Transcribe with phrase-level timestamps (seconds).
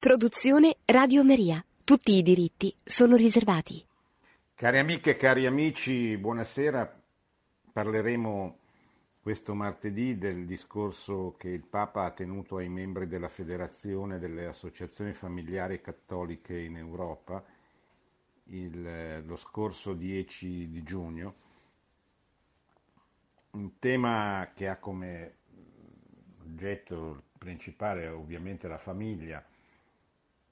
[0.00, 1.62] Produzione Radio Maria.
[1.84, 3.84] Tutti i diritti sono riservati.
[4.54, 7.02] Cari amiche e cari amici, buonasera.
[7.70, 8.58] Parleremo
[9.20, 15.12] questo martedì del discorso che il Papa ha tenuto ai membri della Federazione delle Associazioni
[15.12, 17.44] Familiari Cattoliche in Europa
[18.44, 21.34] il, lo scorso 10 di giugno.
[23.50, 25.34] Un tema che ha come
[26.42, 29.44] oggetto principale ovviamente la famiglia,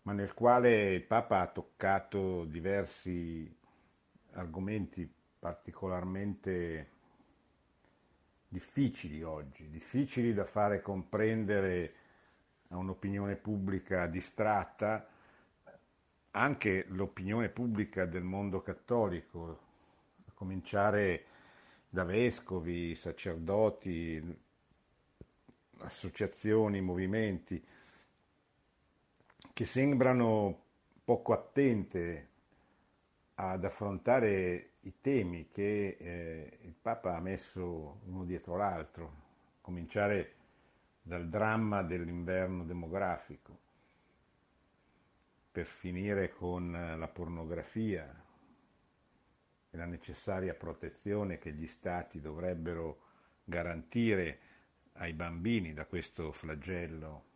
[0.09, 3.55] ma nel quale il Papa ha toccato diversi
[4.33, 5.07] argomenti
[5.39, 6.93] particolarmente
[8.49, 11.95] difficili oggi, difficili da fare comprendere
[12.69, 15.07] a un'opinione pubblica distratta,
[16.31, 19.61] anche l'opinione pubblica del mondo cattolico,
[20.27, 21.25] a cominciare
[21.87, 24.39] da vescovi, sacerdoti,
[25.81, 27.63] associazioni, movimenti
[29.59, 30.67] che sembrano
[31.03, 32.29] poco attente
[33.35, 39.13] ad affrontare i temi che eh, il Papa ha messo uno dietro l'altro,
[39.61, 40.35] cominciare
[41.03, 43.59] dal dramma dell'inverno demografico,
[45.51, 48.25] per finire con la pornografia
[49.71, 53.01] e la necessaria protezione che gli stati dovrebbero
[53.43, 54.39] garantire
[54.93, 57.28] ai bambini da questo flagello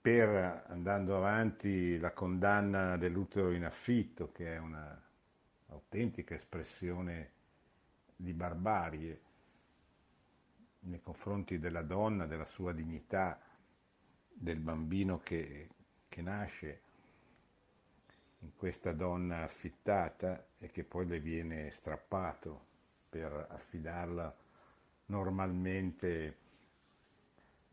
[0.00, 4.98] per, andando avanti, la condanna dell'utero in affitto, che è una
[5.66, 7.32] autentica espressione
[8.16, 9.20] di barbarie
[10.80, 13.38] nei confronti della donna, della sua dignità,
[14.32, 15.68] del bambino che,
[16.08, 16.80] che nasce
[18.40, 22.68] in questa donna affittata e che poi le viene strappato
[23.10, 24.34] per affidarla
[25.06, 26.36] normalmente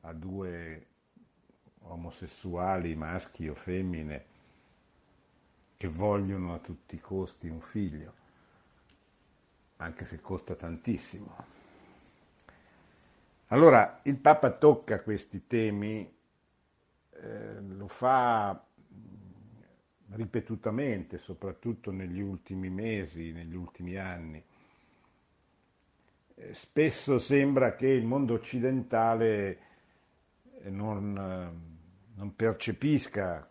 [0.01, 0.87] a due
[1.89, 4.25] omosessuali, maschi o femmine,
[5.77, 8.13] che vogliono a tutti i costi un figlio,
[9.77, 11.55] anche se costa tantissimo.
[13.47, 16.11] Allora il Papa tocca questi temi,
[17.11, 18.61] eh, lo fa
[20.11, 24.43] ripetutamente, soprattutto negli ultimi mesi, negli ultimi anni.
[26.35, 29.59] Eh, spesso sembra che il mondo occidentale
[30.63, 31.76] non
[32.17, 33.49] non percepisca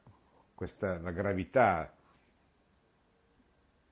[0.55, 1.93] questa, la gravità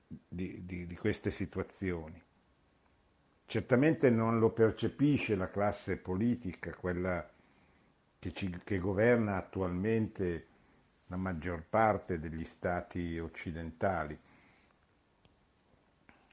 [0.07, 2.21] di, di, di queste situazioni.
[3.45, 7.29] Certamente non lo percepisce la classe politica, quella
[8.19, 10.47] che, ci, che, governa attualmente
[11.07, 14.17] la maggior parte degli stati occidentali,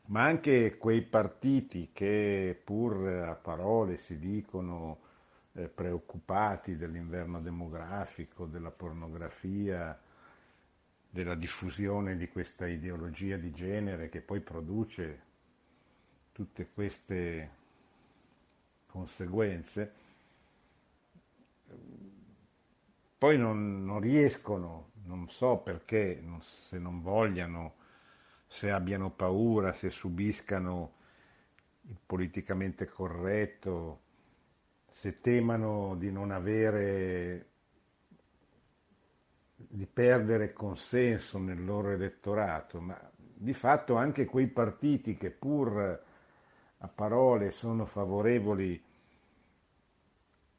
[0.06, 5.10] ma anche quei partiti che pur a parole si dicono
[5.54, 9.98] eh, preoccupati dell'inverno demografico, della pornografia,
[11.10, 15.30] della diffusione di questa ideologia di genere che poi produce
[16.32, 17.50] tutte queste
[18.86, 19.92] conseguenze,
[23.18, 27.74] poi non, non riescono, non so perché, non, se non vogliano,
[28.48, 30.94] se abbiano paura, se subiscano
[31.82, 34.00] il politicamente corretto,
[35.02, 37.46] se temano di non avere,
[39.56, 46.04] di perdere consenso nel loro elettorato, ma di fatto anche quei partiti che pur
[46.78, 48.80] a parole sono favorevoli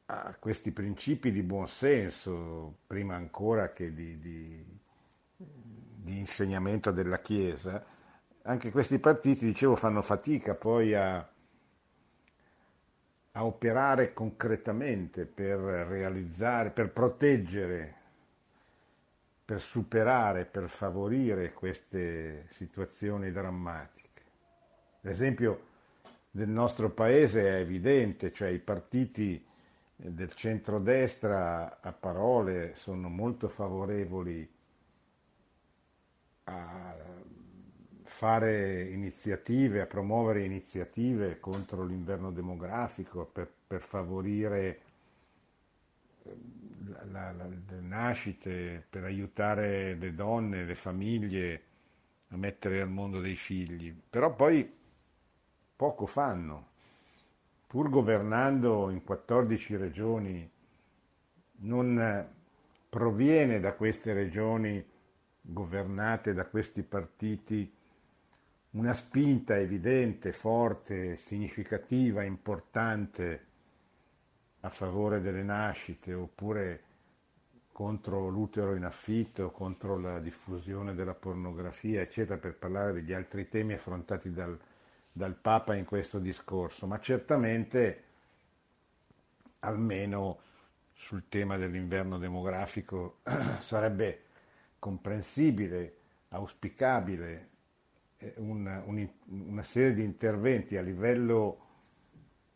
[0.04, 4.62] a questi principi di buonsenso, prima ancora che di, di,
[5.38, 7.82] di insegnamento della Chiesa,
[8.42, 11.26] anche questi partiti, dicevo, fanno fatica poi a,
[13.36, 17.94] a operare concretamente per realizzare, per proteggere,
[19.44, 24.22] per superare, per favorire queste situazioni drammatiche.
[25.00, 25.72] L'esempio
[26.30, 29.44] del nostro paese è evidente, cioè i partiti
[29.96, 34.48] del centrodestra a parole sono molto favorevoli
[36.44, 36.94] a
[38.14, 44.80] fare iniziative, a promuovere iniziative contro l'inverno demografico per, per favorire
[46.22, 51.62] ehm, la, la, le nascite, per aiutare le donne, le famiglie
[52.28, 53.92] a mettere al mondo dei figli.
[54.10, 54.72] Però poi
[55.74, 56.68] poco fanno.
[57.66, 60.48] Pur governando in 14 regioni,
[61.62, 62.28] non
[62.88, 64.86] proviene da queste regioni
[65.40, 67.82] governate da questi partiti
[68.74, 73.46] una spinta evidente, forte, significativa, importante
[74.60, 76.82] a favore delle nascite oppure
[77.70, 83.74] contro l'utero in affitto, contro la diffusione della pornografia, eccetera, per parlare degli altri temi
[83.74, 84.58] affrontati dal,
[85.12, 88.02] dal Papa in questo discorso, ma certamente
[89.60, 90.40] almeno
[90.92, 93.18] sul tema dell'inverno demografico
[93.60, 94.22] sarebbe
[94.78, 95.96] comprensibile,
[96.28, 97.52] auspicabile
[98.36, 101.58] una, una, serie di interventi a livello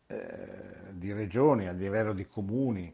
[0.07, 2.93] eh, di regioni, a livello di comuni,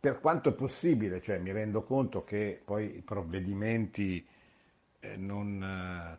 [0.00, 4.26] per quanto possibile, cioè mi rendo conto che poi i provvedimenti
[5.00, 6.18] eh, non, eh,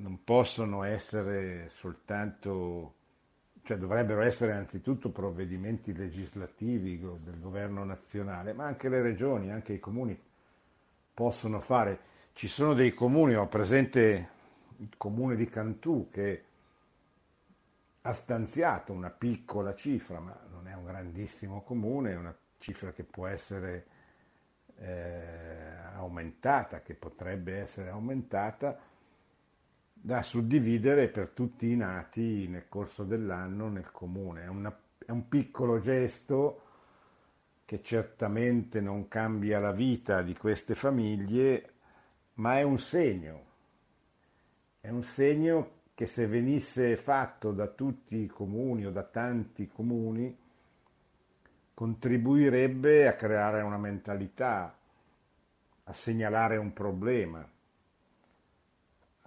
[0.00, 2.94] non possono essere soltanto
[3.66, 9.80] cioè dovrebbero essere anzitutto provvedimenti legislativi del governo nazionale, ma anche le regioni, anche i
[9.80, 10.16] comuni
[11.12, 11.98] possono fare.
[12.36, 14.28] Ci sono dei comuni, ho presente
[14.76, 16.44] il comune di Cantù che
[18.02, 23.04] ha stanziato una piccola cifra, ma non è un grandissimo comune, è una cifra che
[23.04, 23.86] può essere
[24.76, 28.78] eh, aumentata, che potrebbe essere aumentata,
[29.94, 34.42] da suddividere per tutti i nati nel corso dell'anno nel comune.
[34.42, 36.60] È, una, è un piccolo gesto
[37.64, 41.70] che certamente non cambia la vita di queste famiglie,
[42.36, 43.44] ma è un segno.
[44.80, 50.36] È un segno che se venisse fatto da tutti i comuni o da tanti comuni,
[51.74, 54.76] contribuirebbe a creare una mentalità,
[55.84, 57.46] a segnalare un problema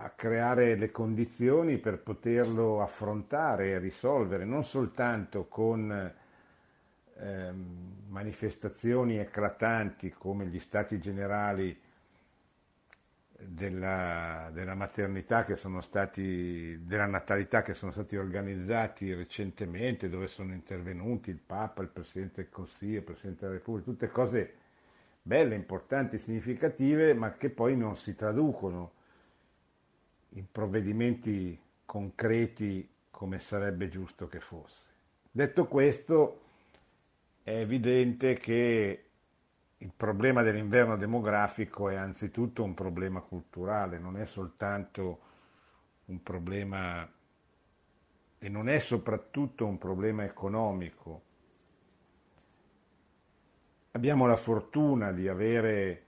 [0.01, 5.91] a creare le condizioni per poterlo affrontare e risolvere, non soltanto con
[7.17, 7.53] eh,
[8.07, 11.77] manifestazioni eclatanti come gli stati generali
[13.41, 20.53] della, della, maternità che sono stati, della natalità che sono stati organizzati recentemente, dove sono
[20.53, 24.53] intervenuti il Papa, il Presidente del Consiglio, il Presidente della Repubblica, tutte cose
[25.21, 28.91] belle, importanti, significative, ma che poi non si traducono
[30.33, 34.87] in provvedimenti concreti come sarebbe giusto che fosse.
[35.31, 36.41] Detto questo,
[37.43, 39.08] è evidente che
[39.81, 45.19] il problema dell'inverno demografico è anzitutto un problema culturale, non è soltanto
[46.05, 47.09] un problema
[48.41, 51.23] e non è soprattutto un problema economico.
[53.91, 56.05] Abbiamo la fortuna di avere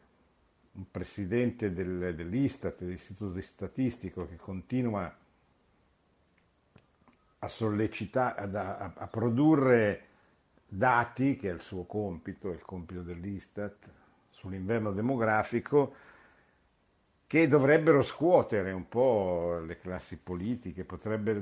[0.74, 5.14] un presidente del, dell'Istat, dell'Istituto Statistico, che continua
[7.40, 10.08] a sollecitare, a, a, produrre
[10.74, 13.90] dati, che è il suo compito, è il compito dell'Istat,
[14.30, 15.94] sull'inverno demografico,
[17.28, 20.86] che dovrebbero scuotere un po' le classi politiche,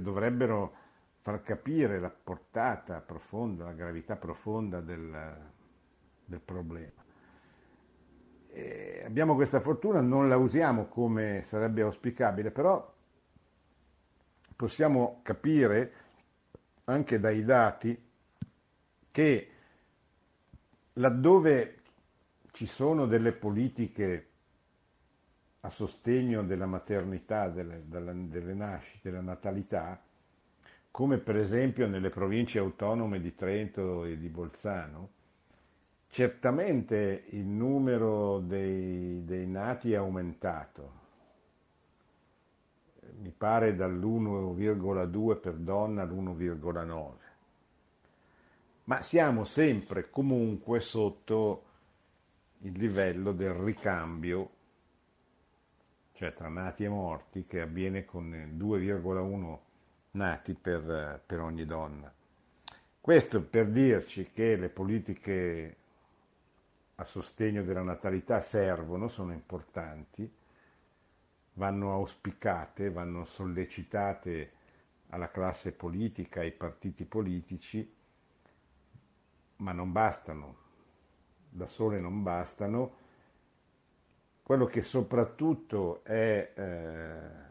[0.01, 0.73] dovrebbero
[1.19, 5.37] far capire la portata profonda, la gravità profonda del,
[6.25, 7.03] del problema.
[8.47, 12.93] Eh, abbiamo questa fortuna, non la usiamo come sarebbe auspicabile, però
[14.55, 15.93] possiamo capire
[16.85, 18.07] anche dai dati
[19.11, 19.49] che
[20.93, 21.75] laddove
[22.51, 24.27] ci sono delle politiche
[25.61, 30.01] a sostegno della maternità, delle, delle nascite, della natalità,
[30.91, 35.17] come per esempio nelle province autonome di Trento e di Bolzano,
[36.11, 40.91] Certamente il numero dei, dei nati è aumentato,
[43.19, 47.13] mi pare dall'1,2 per donna all'1,9,
[48.89, 51.63] ma siamo sempre comunque sotto
[52.61, 54.49] il livello del ricambio,
[56.13, 59.57] cioè tra nati e morti, che avviene con 2,1
[60.11, 62.11] nati per, per ogni donna.
[62.99, 65.75] Questo per dirci che le politiche
[66.95, 70.27] a sostegno della natalità servono, sono importanti,
[71.53, 74.51] vanno auspicate, vanno sollecitate
[75.09, 77.97] alla classe politica, ai partiti politici,
[79.59, 80.57] ma non bastano,
[81.49, 83.07] da sole non bastano.
[84.43, 87.47] Quello che soprattutto è eh,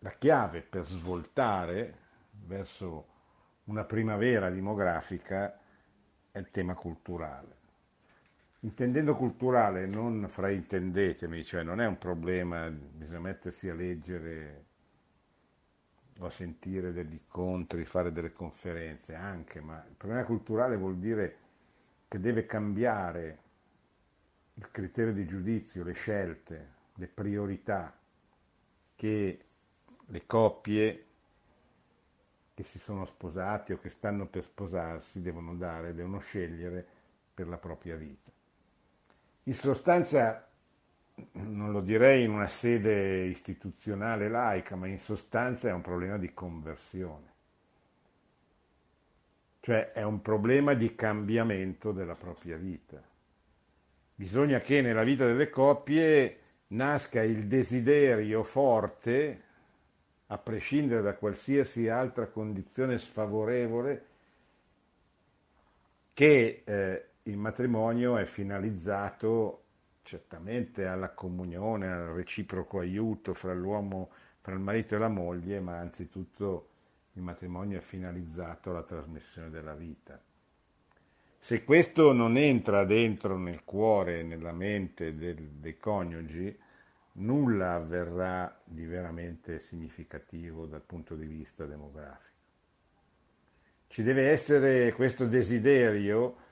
[0.00, 3.16] la chiave per svoltare verso
[3.64, 5.58] una primavera demografica
[6.30, 7.56] è il tema culturale.
[8.60, 14.67] Intendendo culturale, non fraintendetemi, cioè non è un problema, bisogna mettersi a leggere
[16.26, 21.36] a sentire degli incontri, fare delle conferenze anche, ma il problema culturale vuol dire
[22.08, 23.38] che deve cambiare
[24.54, 27.96] il criterio di giudizio, le scelte, le priorità
[28.96, 29.44] che
[30.06, 31.04] le coppie
[32.54, 36.84] che si sono sposati o che stanno per sposarsi devono dare, devono scegliere
[37.32, 38.32] per la propria vita.
[39.44, 40.47] In sostanza,
[41.32, 46.32] non lo direi in una sede istituzionale laica, ma in sostanza è un problema di
[46.32, 47.26] conversione.
[49.60, 53.02] Cioè è un problema di cambiamento della propria vita.
[54.14, 59.42] Bisogna che nella vita delle coppie nasca il desiderio forte,
[60.26, 64.06] a prescindere da qualsiasi altra condizione sfavorevole,
[66.12, 69.62] che eh, il matrimonio è finalizzato
[70.08, 74.08] certamente alla comunione, al reciproco aiuto fra l'uomo,
[74.40, 76.68] fra il marito e la moglie, ma anzitutto
[77.12, 80.18] il matrimonio è finalizzato alla trasmissione della vita.
[81.36, 86.58] Se questo non entra dentro nel cuore, nella mente del, dei coniugi,
[87.12, 92.26] nulla avverrà di veramente significativo dal punto di vista demografico.
[93.88, 96.46] Ci deve essere questo desiderio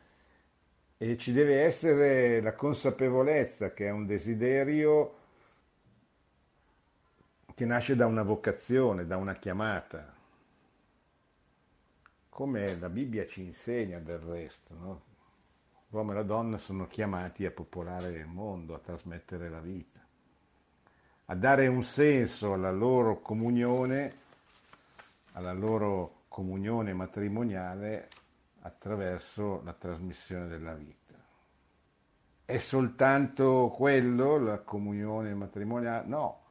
[0.98, 5.14] e ci deve essere la consapevolezza che è un desiderio
[7.54, 10.14] che nasce da una vocazione, da una chiamata,
[12.28, 14.74] come la Bibbia ci insegna del resto.
[14.74, 15.02] No?
[15.88, 20.00] L'uomo e la donna sono chiamati a popolare il mondo, a trasmettere la vita,
[21.26, 24.14] a dare un senso alla loro comunione,
[25.32, 28.08] alla loro comunione matrimoniale
[28.66, 31.14] attraverso la trasmissione della vita.
[32.44, 36.06] È soltanto quello, la comunione matrimoniale?
[36.06, 36.44] No,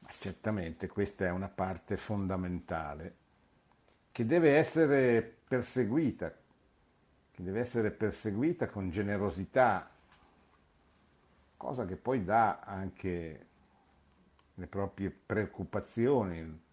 [0.00, 3.16] ma certamente questa è una parte fondamentale
[4.12, 6.32] che deve essere perseguita,
[7.30, 9.90] che deve essere perseguita con generosità,
[11.56, 13.46] cosa che poi dà anche
[14.54, 16.64] le proprie preoccupazioni,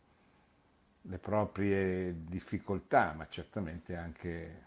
[1.04, 4.62] le proprie difficoltà, ma certamente anche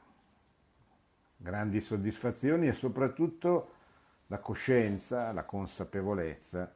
[1.37, 3.73] grandi soddisfazioni e soprattutto
[4.29, 6.73] la coscienza, la consapevolezza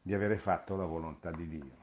[0.00, 1.80] di avere fatto la volontà di Dio.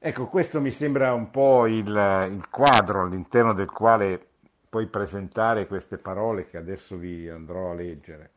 [0.00, 4.26] Ecco, questo mi sembra un po' il, il quadro all'interno del quale
[4.68, 8.30] poi presentare queste parole che adesso vi andrò a leggere.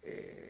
[0.00, 0.49] E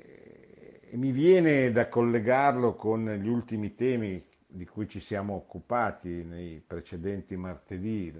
[0.97, 7.37] mi viene da collegarlo con gli ultimi temi di cui ci siamo occupati nei precedenti
[7.37, 8.12] martedì,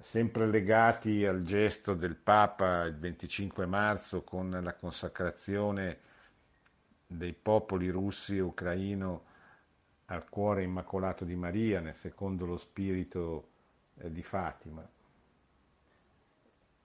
[0.00, 5.98] sempre legati al gesto del Papa il 25 marzo con la consacrazione
[7.04, 9.24] dei popoli russi e ucraino
[10.06, 13.48] al cuore immacolato di Maria, nel secondo lo spirito
[13.96, 14.88] eh, di Fatima.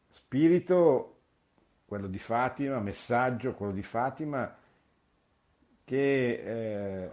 [0.10, 1.20] Spirito,
[1.86, 4.58] quello di Fatima, messaggio, quello di Fatima,
[5.84, 7.10] che eh,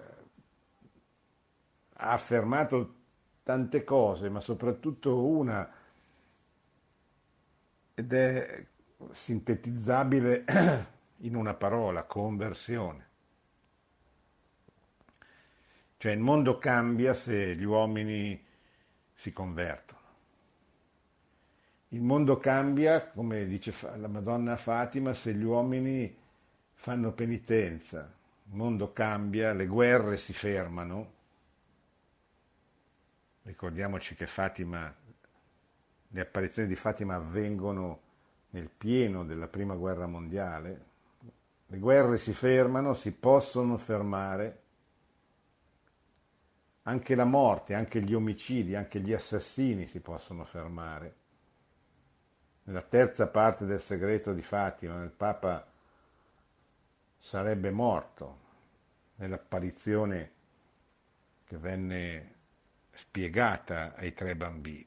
[1.95, 2.95] ha affermato
[3.43, 5.71] tante cose, ma soprattutto una,
[7.95, 8.67] ed è
[9.11, 10.45] sintetizzabile
[11.19, 13.09] in una parola, conversione.
[15.97, 18.43] Cioè il mondo cambia se gli uomini
[19.13, 19.99] si convertono.
[21.89, 26.17] Il mondo cambia, come dice la Madonna Fatima, se gli uomini
[26.73, 28.11] fanno penitenza,
[28.51, 31.13] il mondo cambia, le guerre si fermano.
[33.43, 34.93] Ricordiamoci che Fatima,
[36.09, 38.01] le apparizioni di Fatima avvengono
[38.51, 40.89] nel pieno della prima guerra mondiale.
[41.69, 44.63] Le guerre si fermano, si possono fermare.
[46.83, 51.15] Anche la morte, anche gli omicidi, anche gli assassini si possono fermare.
[52.65, 55.70] Nella terza parte del segreto di Fatima, il Papa
[57.21, 58.39] sarebbe morto
[59.17, 60.33] nell'apparizione
[61.45, 62.35] che venne
[62.93, 64.87] spiegata ai tre bambini.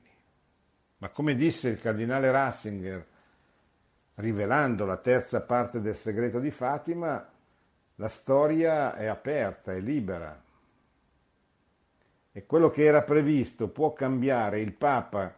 [0.98, 3.08] Ma come disse il cardinale Ratzinger,
[4.16, 7.30] rivelando la terza parte del segreto di Fatima,
[7.96, 10.42] la storia è aperta, è libera.
[12.32, 14.60] E quello che era previsto può cambiare.
[14.60, 15.34] Il Papa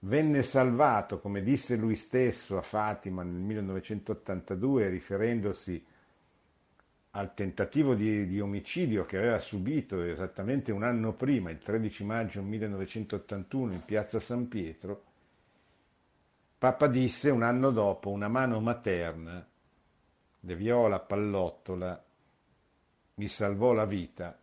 [0.00, 5.84] venne salvato, come disse lui stesso a Fatima nel 1982, riferendosi
[7.18, 12.42] al tentativo di, di, omicidio che aveva subito esattamente un anno prima, il 13 maggio
[12.42, 15.02] 1981, in piazza San Pietro,
[16.58, 19.44] Papa disse un anno dopo una mano materna,
[20.38, 22.04] De Viola Pallottola,
[23.14, 24.38] mi salvò la vita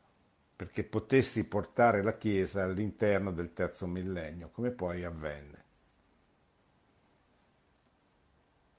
[0.53, 5.63] perché potessi portare la Chiesa all'interno del terzo millennio, come poi avvenne.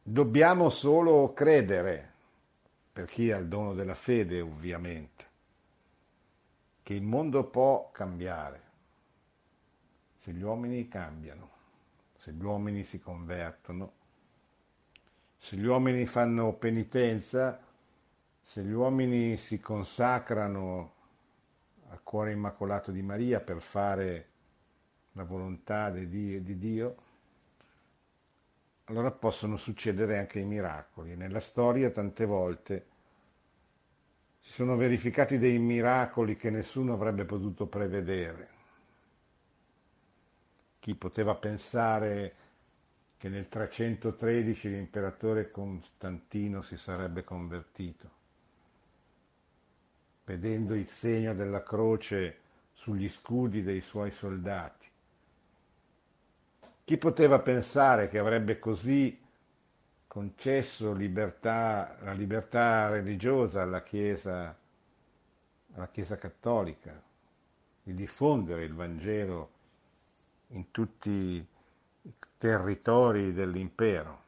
[0.02, 2.15] Dobbiamo solo credere
[2.96, 5.24] per chi ha il dono della fede ovviamente.
[6.82, 8.62] che il mondo può cambiare
[10.20, 11.50] se gli uomini cambiano,
[12.16, 13.92] se gli uomini si convertono,
[15.36, 17.60] se gli uomini fanno penitenza,
[18.40, 20.94] se gli uomini si consacrano
[21.90, 24.28] al cuore immacolato di Maria per fare
[25.12, 26.94] la volontà di Dio,
[28.86, 31.16] allora possono succedere anche i miracoli.
[31.16, 32.86] Nella storia tante volte
[34.40, 38.54] si sono verificati dei miracoli che nessuno avrebbe potuto prevedere.
[40.78, 42.34] Chi poteva pensare
[43.16, 48.10] che nel 313 l'imperatore Costantino si sarebbe convertito,
[50.24, 52.38] vedendo il segno della croce
[52.72, 54.75] sugli scudi dei suoi soldati.
[56.86, 59.20] Chi poteva pensare che avrebbe così
[60.06, 64.56] concesso libertà, la libertà religiosa alla Chiesa,
[65.74, 67.02] alla Chiesa cattolica,
[67.82, 69.50] di diffondere il Vangelo
[70.50, 74.22] in tutti i territori dell'impero.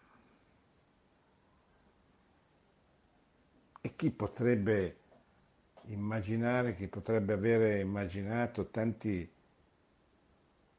[3.80, 4.96] E chi potrebbe
[5.84, 9.30] immaginare, chi potrebbe avere immaginato tanti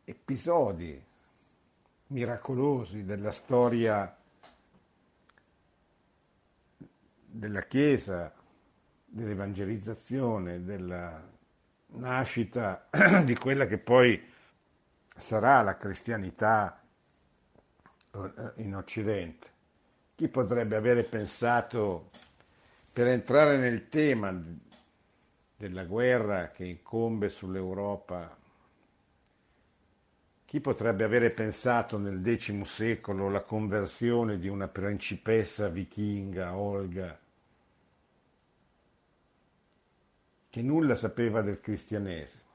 [0.03, 1.07] episodi
[2.09, 4.15] miracolosi della storia
[7.25, 8.33] della Chiesa,
[9.05, 11.21] dell'evangelizzazione, della
[11.91, 12.87] nascita
[13.23, 14.21] di quella che poi
[15.17, 16.81] sarà la cristianità
[18.11, 19.47] eh, in Occidente.
[20.15, 22.09] Chi potrebbe avere pensato,
[22.91, 24.35] per entrare nel tema
[25.55, 28.38] della guerra che incombe sull'Europa,
[30.49, 37.19] chi potrebbe avere pensato nel X secolo la conversione di una principessa vichinga, Olga,
[40.49, 42.49] che nulla sapeva del cristianesimo,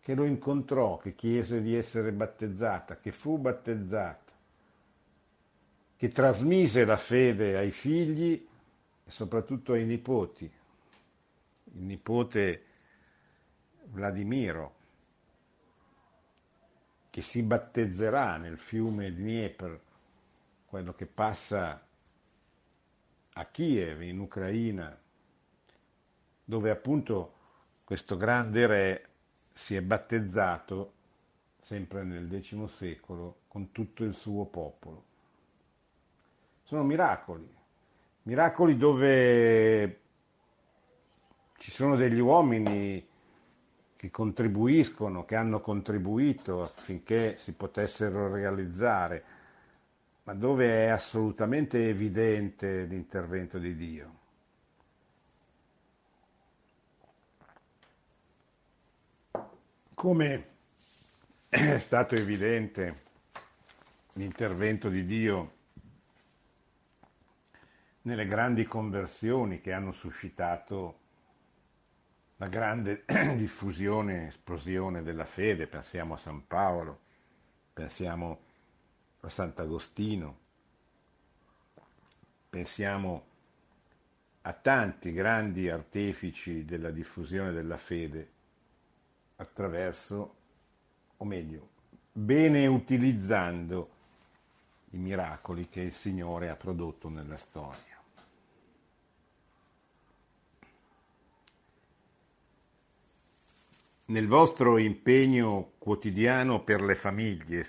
[0.00, 4.32] che lo incontrò, che chiese di essere battezzata, che fu battezzata,
[5.96, 8.48] che trasmise la fede ai figli
[9.04, 10.52] e soprattutto ai nipoti.
[11.74, 12.64] Il nipote
[13.84, 14.77] Vladimiro,
[17.18, 19.80] che si battezzerà nel fiume Dnieper,
[20.66, 21.84] quello che passa
[23.32, 24.96] a Kiev in Ucraina,
[26.44, 27.34] dove appunto
[27.82, 29.08] questo grande re
[29.52, 30.92] si è battezzato
[31.60, 35.04] sempre nel X secolo con tutto il suo popolo.
[36.62, 37.52] Sono miracoli,
[38.22, 40.00] miracoli dove
[41.56, 43.07] ci sono degli uomini
[43.98, 49.24] che contribuiscono, che hanno contribuito affinché si potessero realizzare,
[50.22, 54.16] ma dove è assolutamente evidente l'intervento di Dio.
[59.94, 60.46] Come
[61.48, 63.02] è stato evidente
[64.12, 65.52] l'intervento di Dio
[68.02, 71.06] nelle grandi conversioni che hanno suscitato
[72.38, 73.04] la grande
[73.36, 76.98] diffusione, esplosione della fede, pensiamo a San Paolo,
[77.72, 78.40] pensiamo
[79.20, 80.38] a Sant'Agostino,
[82.48, 83.24] pensiamo
[84.42, 88.30] a tanti grandi artefici della diffusione della fede
[89.36, 90.34] attraverso,
[91.16, 91.68] o meglio,
[92.12, 93.90] bene utilizzando
[94.90, 97.87] i miracoli che il Signore ha prodotto nella storia.
[104.10, 107.66] Nel vostro impegno quotidiano per le famiglie,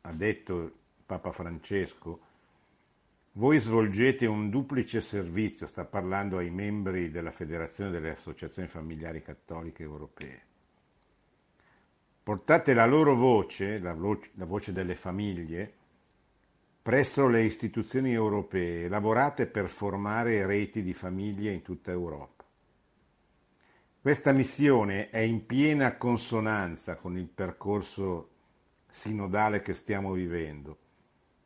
[0.00, 0.72] ha detto
[1.04, 2.20] Papa Francesco,
[3.32, 9.82] voi svolgete un duplice servizio, sta parlando ai membri della Federazione delle Associazioni Familiari Cattoliche
[9.82, 10.42] Europee.
[12.22, 15.74] Portate la loro voce, la voce, la voce delle famiglie,
[16.80, 22.33] presso le istituzioni europee e lavorate per formare reti di famiglie in tutta Europa.
[24.04, 28.28] Questa missione è in piena consonanza con il percorso
[28.90, 30.76] sinodale che stiamo vivendo,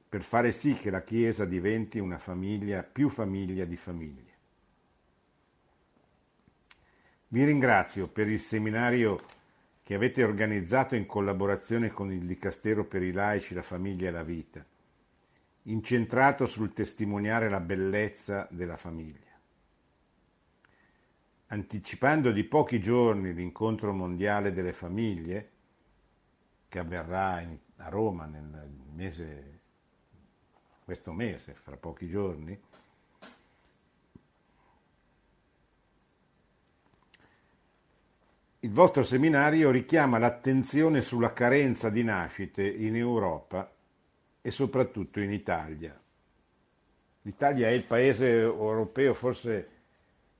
[0.09, 4.33] per fare sì che la Chiesa diventi una famiglia, più famiglia di famiglie.
[7.29, 9.23] Vi ringrazio per il seminario
[9.85, 14.25] che avete organizzato in collaborazione con il Dicastero per i laici, la famiglia e la
[14.25, 14.67] vita,
[15.63, 19.28] incentrato sul testimoniare la bellezza della famiglia
[21.49, 25.51] anticipando di pochi giorni l'incontro mondiale delle famiglie,
[26.69, 29.61] che avverrà in, a Roma nel mese,
[30.85, 32.61] questo mese, fra pochi giorni,
[38.61, 43.73] il vostro seminario richiama l'attenzione sulla carenza di nascite in Europa
[44.43, 45.99] e soprattutto in Italia.
[47.23, 49.78] L'Italia è il paese europeo forse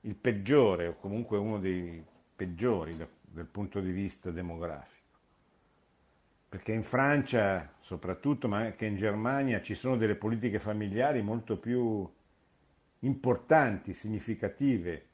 [0.01, 2.03] il peggiore o comunque uno dei
[2.35, 4.97] peggiori dal, dal punto di vista demografico.
[6.49, 12.07] Perché in Francia soprattutto, ma anche in Germania, ci sono delle politiche familiari molto più
[12.99, 15.07] importanti, significative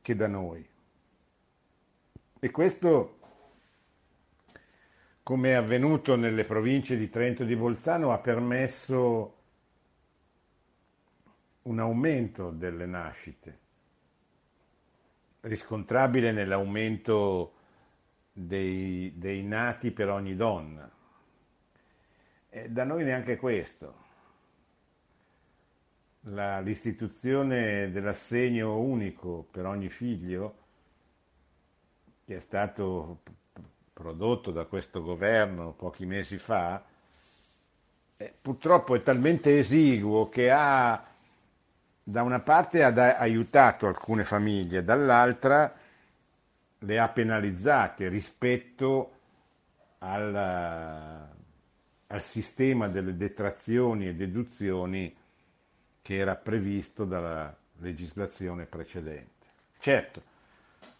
[0.00, 0.66] che da noi.
[2.38, 3.18] E questo,
[5.22, 9.39] come è avvenuto nelle province di Trento e di Bolzano, ha permesso
[11.62, 13.58] un aumento delle nascite,
[15.40, 17.54] riscontrabile nell'aumento
[18.32, 20.90] dei, dei nati per ogni donna.
[22.48, 24.08] E da noi neanche questo.
[26.24, 30.56] La, l'istituzione dell'assegno unico per ogni figlio,
[32.24, 33.22] che è stato
[33.92, 36.84] prodotto da questo governo pochi mesi fa,
[38.16, 41.09] eh, purtroppo è talmente esiguo che ha
[42.02, 45.72] da una parte ha aiutato alcune famiglie, dall'altra
[46.78, 49.12] le ha penalizzate rispetto
[49.98, 50.34] al,
[52.06, 55.14] al sistema delle detrazioni e deduzioni
[56.02, 59.46] che era previsto dalla legislazione precedente.
[59.78, 60.22] Certo,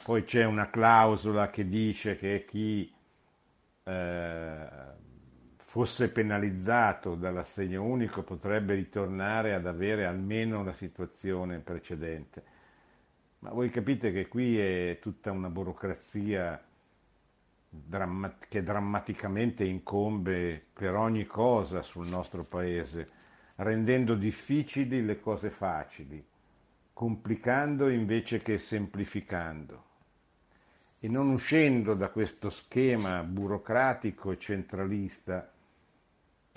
[0.04, 2.92] poi c'è una clausola che dice che chi
[3.84, 4.68] eh,
[5.70, 12.42] fosse penalizzato dall'assegno unico potrebbe ritornare ad avere almeno la situazione precedente.
[13.38, 16.60] Ma voi capite che qui è tutta una burocrazia
[18.48, 23.08] che drammaticamente incombe per ogni cosa sul nostro paese,
[23.54, 26.20] rendendo difficili le cose facili,
[26.92, 29.84] complicando invece che semplificando
[30.98, 35.48] e non uscendo da questo schema burocratico e centralista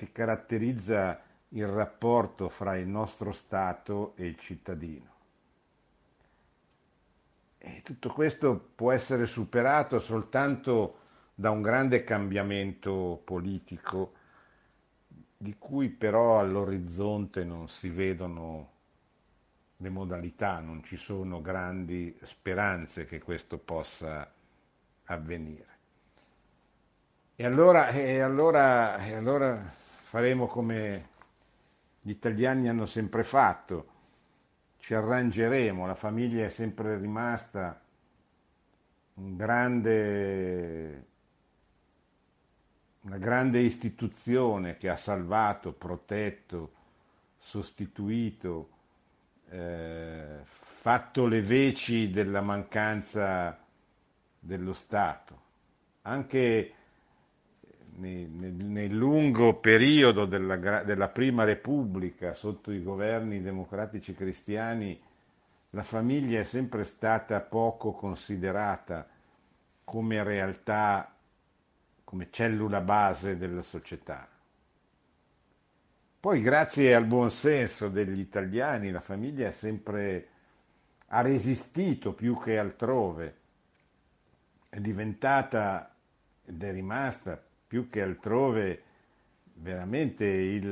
[0.03, 5.11] che caratterizza il rapporto fra il nostro Stato e il cittadino.
[7.57, 10.97] E tutto questo può essere superato soltanto
[11.33, 14.13] da un grande cambiamento politico,
[15.37, 18.71] di cui però all'orizzonte non si vedono
[19.77, 24.29] le modalità, non ci sono grandi speranze che questo possa
[25.05, 25.71] avvenire.
[27.35, 29.81] E allora, e allora, e allora
[30.13, 31.09] faremo come
[31.99, 33.87] gli italiani hanno sempre fatto,
[34.77, 37.81] ci arrangeremo, la famiglia è sempre rimasta
[39.15, 41.05] un grande,
[43.01, 46.73] una grande istituzione che ha salvato, protetto,
[47.39, 48.69] sostituito,
[49.49, 53.57] eh, fatto le veci della mancanza
[54.39, 55.41] dello Stato.
[56.03, 56.73] Anche
[57.97, 64.99] nel, nel lungo periodo della, della Prima Repubblica, sotto i governi democratici cristiani,
[65.71, 69.07] la famiglia è sempre stata poco considerata
[69.83, 71.13] come realtà,
[72.03, 74.27] come cellula base della società.
[76.19, 80.27] Poi grazie al buon senso degli italiani la famiglia sempre
[81.07, 83.35] ha resistito più che altrove,
[84.69, 85.93] è diventata
[86.45, 87.41] ed è rimasta
[87.73, 88.83] più che altrove
[89.55, 90.69] veramente il,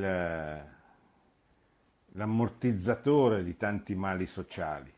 [2.12, 4.92] l'ammortizzatore di tanti mali sociali.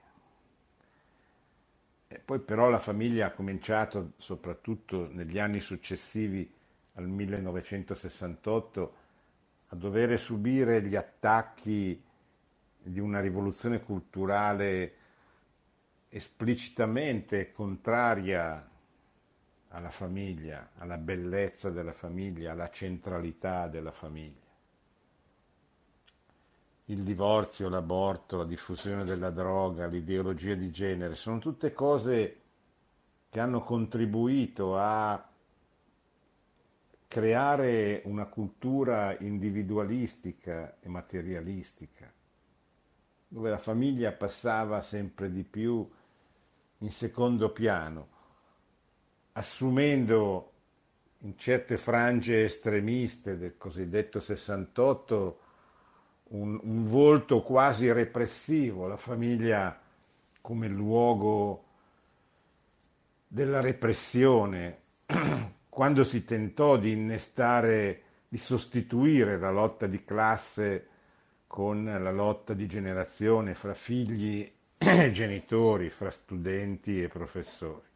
[2.07, 6.47] E poi però la famiglia ha cominciato, soprattutto negli anni successivi
[6.97, 8.95] al 1968,
[9.69, 12.05] a dover subire gli attacchi
[12.83, 14.95] di una rivoluzione culturale
[16.11, 18.73] esplicitamente contraria
[19.75, 24.43] alla famiglia, alla bellezza della famiglia, alla centralità della famiglia.
[26.87, 32.41] Il divorzio, l'aborto, la diffusione della droga, l'ideologia di genere, sono tutte cose
[33.29, 35.29] che hanno contribuito a
[37.09, 42.13] creare una cultura individualistica e materialistica,
[43.27, 45.89] dove la famiglia passava sempre di più
[46.79, 48.14] in secondo piano
[49.35, 50.53] assumendo
[51.21, 55.39] in certe frange estremiste del cosiddetto 68
[56.29, 59.81] un, un volto quasi repressivo, la famiglia
[60.41, 61.65] come luogo
[63.27, 64.79] della repressione,
[65.69, 70.89] quando si tentò di innestare, di sostituire la lotta di classe
[71.47, 77.93] con la lotta di generazione fra figli e genitori, fra studenti e professori.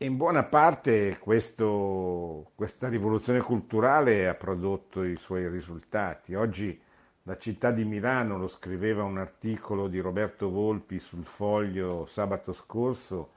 [0.00, 6.34] In buona parte questo, questa rivoluzione culturale ha prodotto i suoi risultati.
[6.34, 6.78] Oggi
[7.22, 13.30] la città di Milano, lo scriveva un articolo di Roberto Volpi sul foglio sabato scorso,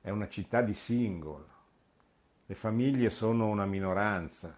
[0.00, 1.44] è una città di single.
[2.46, 4.56] Le famiglie sono una minoranza.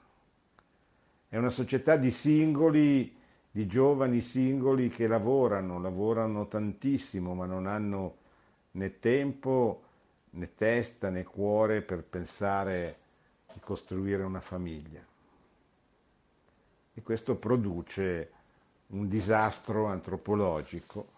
[1.29, 3.12] È una società di singoli,
[3.51, 8.18] di giovani singoli che lavorano, lavorano tantissimo, ma non hanno
[8.70, 9.84] né tempo
[10.35, 12.99] né testa né cuore per pensare
[13.53, 15.05] di costruire una famiglia.
[16.94, 18.31] E questo produce
[18.88, 21.12] un disastro antropologico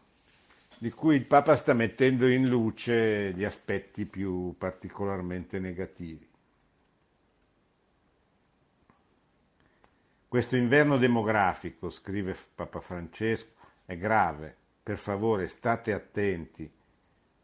[0.78, 6.28] di cui il Papa sta mettendo in luce gli aspetti più particolarmente negativi.
[10.28, 13.54] Questo inverno demografico, scrive Papa Francesco,
[13.86, 16.70] è grave, per favore state attenti,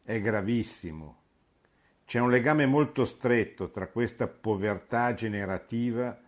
[0.02, 1.21] è gravissimo,
[2.12, 6.20] c'è un legame molto stretto tra questa povertà generativa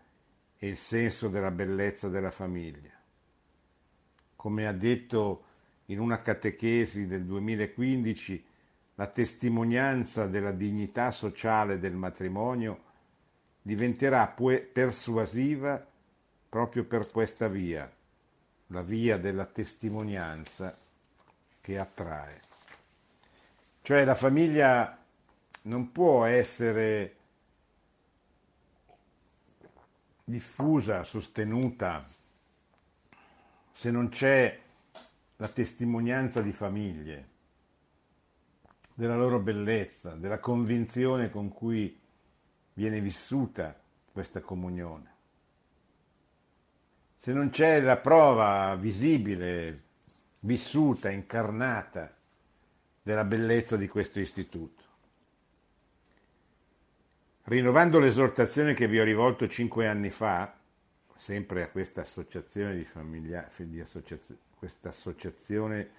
[0.57, 2.99] e il senso della bellezza della famiglia.
[4.35, 5.45] Come ha detto
[5.87, 8.47] in una catechesi del 2015,
[8.95, 12.81] la testimonianza della dignità sociale del matrimonio
[13.61, 14.35] diventerà
[14.73, 15.87] persuasiva
[16.49, 17.95] proprio per questa via,
[18.69, 20.79] la via della testimonianza
[21.61, 22.41] che attrae.
[23.83, 25.04] Cioè la famiglia
[25.67, 27.17] non può essere
[30.25, 32.09] diffusa, sostenuta,
[33.71, 34.61] se non c'è
[35.37, 37.29] la testimonianza di famiglie,
[38.95, 41.99] della loro bellezza, della convinzione con cui
[42.75, 43.79] viene vissuta
[44.13, 45.13] questa comunione.
[47.19, 49.77] Se non c'è la prova visibile,
[50.41, 52.15] vissuta, incarnata
[53.03, 54.84] della bellezza di questo istituto.
[57.47, 60.57] Rinnovando l'esortazione che vi ho rivolto cinque anni fa,
[61.15, 65.91] sempre a questa associazione di, famiglia, di associazio, questa associazione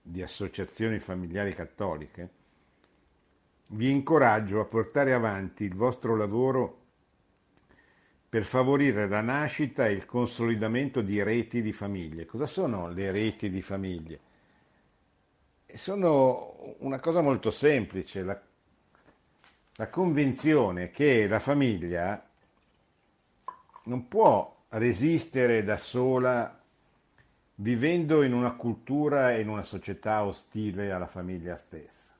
[0.00, 2.28] di associazioni familiari cattoliche,
[3.70, 6.78] vi incoraggio a portare avanti il vostro lavoro
[8.28, 12.24] per favorire la nascita e il consolidamento di reti di famiglie.
[12.24, 14.20] Cosa sono le reti di famiglie?
[15.66, 18.40] Sono una cosa molto semplice, la
[19.76, 22.28] la convinzione che la famiglia
[23.84, 26.60] non può resistere da sola
[27.56, 32.10] vivendo in una cultura e in una società ostile alla famiglia stessa.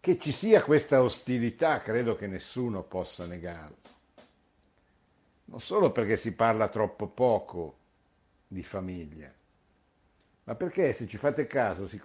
[0.00, 3.76] Che ci sia questa ostilità credo che nessuno possa negarlo.
[5.44, 7.76] Non solo perché si parla troppo poco
[8.48, 9.32] di famiglia,
[10.44, 12.00] ma perché se ci fate caso si,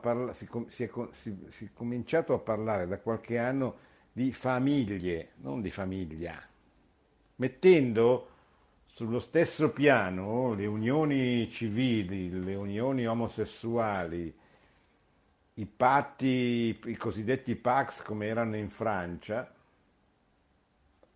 [0.00, 5.32] parla, si, si, è, si, si è cominciato a parlare da qualche anno di famiglie,
[5.36, 6.42] non di famiglia,
[7.36, 8.30] mettendo
[8.86, 14.34] sullo stesso piano le unioni civili, le unioni omosessuali,
[15.54, 19.54] i patti, i cosiddetti Pax come erano in Francia,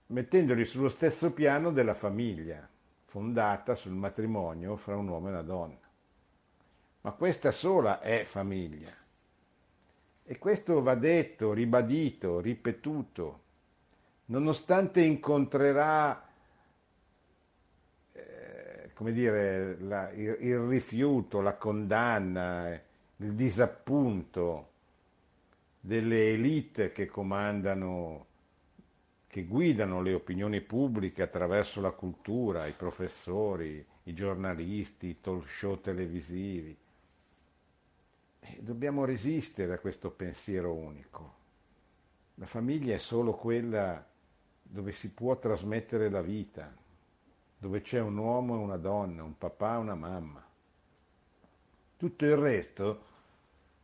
[0.06, 2.68] mettendoli sullo stesso piano della famiglia,
[3.06, 5.79] fondata sul matrimonio fra un uomo e una donna
[7.02, 8.92] ma questa sola è famiglia.
[10.22, 13.40] E questo va detto, ribadito, ripetuto,
[14.26, 16.28] nonostante incontrerà,
[18.12, 24.68] eh, come dire, la, il, il rifiuto, la condanna, il disappunto
[25.80, 28.26] delle elite che comandano,
[29.26, 35.80] che guidano le opinioni pubbliche attraverso la cultura, i professori, i giornalisti, i talk show
[35.80, 36.76] televisivi
[38.58, 41.38] dobbiamo resistere a questo pensiero unico.
[42.34, 44.06] La famiglia è solo quella
[44.62, 46.74] dove si può trasmettere la vita,
[47.58, 50.44] dove c'è un uomo e una donna, un papà e una mamma.
[51.96, 53.04] Tutto il resto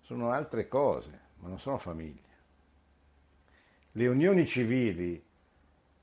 [0.00, 2.22] sono altre cose, ma non sono famiglia.
[3.92, 5.22] Le unioni civili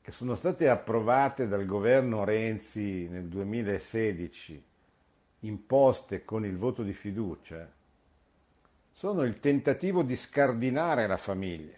[0.02, 4.64] che sono state approvate dal governo Renzi nel 2016,
[5.40, 7.72] imposte con il voto di fiducia,
[9.04, 11.78] sono il tentativo di scardinare la famiglia,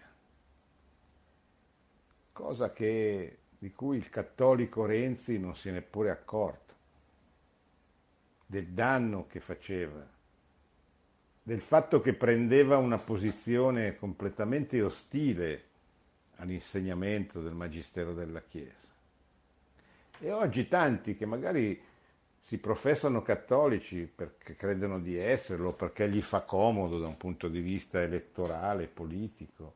[2.30, 6.74] cosa che, di cui il cattolico Renzi non si è neppure accorto,
[8.46, 10.06] del danno che faceva,
[11.42, 15.64] del fatto che prendeva una posizione completamente ostile
[16.36, 18.92] all'insegnamento del Magistero della Chiesa.
[20.20, 21.82] E oggi tanti che magari
[22.46, 27.58] si professano cattolici perché credono di esserlo, perché gli fa comodo da un punto di
[27.58, 29.74] vista elettorale, politico,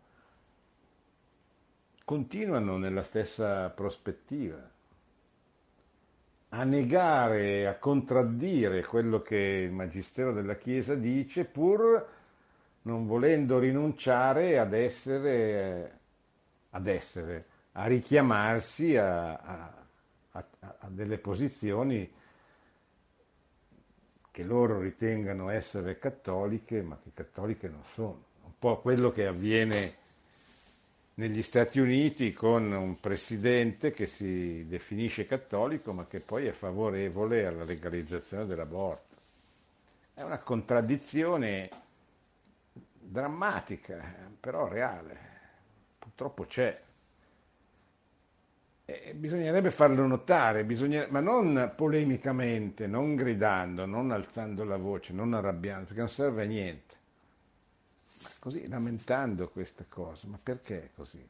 [2.04, 4.70] continuano nella stessa prospettiva.
[6.52, 12.08] A negare, a contraddire quello che il Magistero della Chiesa dice, pur
[12.82, 15.98] non volendo rinunciare ad essere,
[16.70, 19.74] ad essere a richiamarsi a, a,
[20.30, 22.18] a, a delle posizioni
[24.30, 28.24] che loro ritengano essere cattoliche, ma che cattoliche non sono.
[28.44, 29.96] Un po' quello che avviene
[31.14, 37.44] negli Stati Uniti con un presidente che si definisce cattolico, ma che poi è favorevole
[37.44, 39.16] alla legalizzazione dell'aborto.
[40.14, 41.68] È una contraddizione
[42.72, 45.18] drammatica, però reale.
[45.98, 46.80] Purtroppo c'è.
[48.90, 51.06] E bisognerebbe farlo notare, bisogna...
[51.10, 56.46] ma non polemicamente, non gridando, non alzando la voce, non arrabbiando, perché non serve a
[56.46, 56.94] niente.
[58.22, 61.24] Ma così lamentando questa cosa, ma perché così?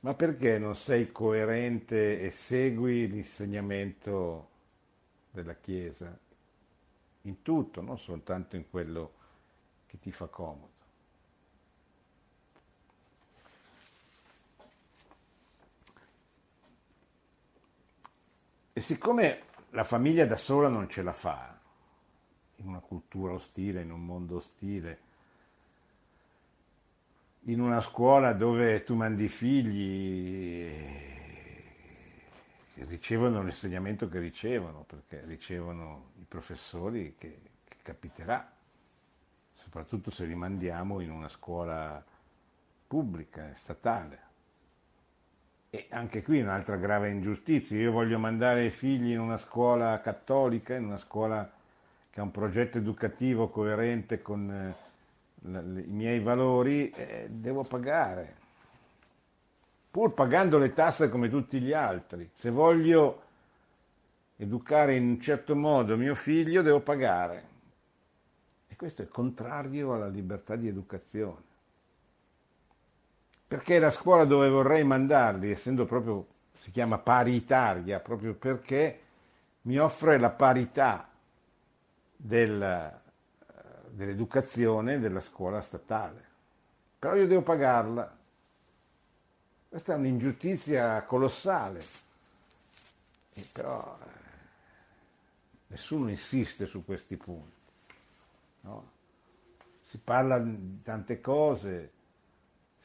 [0.00, 4.48] Ma perché non sei coerente e segui l'insegnamento
[5.30, 6.14] della Chiesa
[7.22, 9.12] in tutto, non soltanto in quello
[9.86, 10.71] che ti fa comodo?
[18.74, 21.58] E siccome la famiglia da sola non ce la fa,
[22.56, 24.98] in una cultura ostile, in un mondo ostile,
[27.46, 30.62] in una scuola dove tu mandi figli
[32.74, 38.50] e ricevono l'insegnamento che ricevono, perché ricevono i professori che, che capiterà,
[39.52, 42.02] soprattutto se li mandiamo in una scuola
[42.86, 44.30] pubblica, statale.
[45.74, 47.78] E anche qui un'altra grave ingiustizia.
[47.78, 51.50] Io voglio mandare i figli in una scuola cattolica, in una scuola
[52.10, 54.74] che ha un progetto educativo coerente con eh,
[55.48, 58.36] i miei valori, eh, devo pagare.
[59.90, 62.28] Pur pagando le tasse come tutti gli altri.
[62.34, 63.22] Se voglio
[64.36, 67.44] educare in un certo modo mio figlio, devo pagare.
[68.68, 71.51] E questo è contrario alla libertà di educazione
[73.52, 76.26] perché la scuola dove vorrei mandarli, essendo proprio,
[76.62, 79.00] si chiama paritaria, proprio perché
[79.62, 81.06] mi offre la parità
[82.16, 83.00] del,
[83.90, 86.24] dell'educazione della scuola statale.
[86.98, 88.16] Però io devo pagarla.
[89.68, 91.84] Questa è un'ingiustizia colossale.
[93.34, 94.08] E però eh,
[95.66, 97.60] nessuno insiste su questi punti.
[98.62, 98.90] No?
[99.90, 101.90] Si parla di tante cose,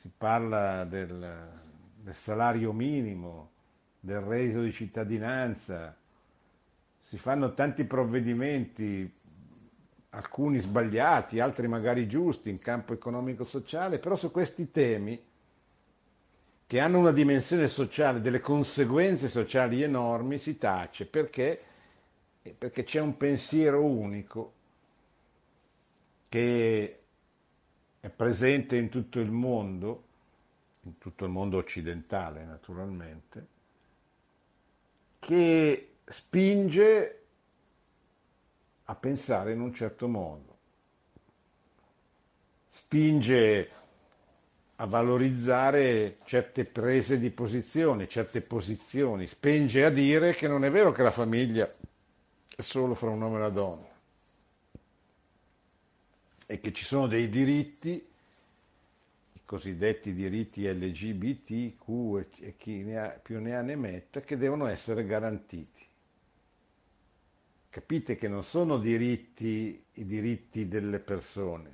[0.08, 1.50] si parla del,
[1.98, 3.52] del salario minimo,
[4.00, 5.94] del reddito di cittadinanza,
[7.02, 9.14] si fanno tanti provvedimenti,
[10.12, 15.22] alcuni sbagliati, altri magari giusti in campo economico-sociale, però su questi temi
[16.66, 21.60] che hanno una dimensione sociale, delle conseguenze sociali enormi, si tace perché,
[22.58, 24.54] perché c'è un pensiero unico
[26.30, 27.00] che
[28.08, 30.04] è presente in tutto il mondo,
[30.84, 33.48] in tutto il mondo occidentale naturalmente,
[35.20, 37.22] che spinge
[38.86, 40.58] a pensare in un certo modo,
[42.72, 43.72] spinge
[44.78, 50.94] a valorizzare certe prese di posizione, certe posizioni, spinge a dire che non è vero
[50.94, 51.70] che la famiglia
[52.56, 53.97] è solo fra un uomo e una donna
[56.50, 57.90] e che ci sono dei diritti,
[59.34, 64.66] i cosiddetti diritti LGBTQ e chi ne ha, più ne ha ne metta, che devono
[64.66, 65.86] essere garantiti.
[67.70, 71.70] Capite che non sono diritti i diritti delle persone,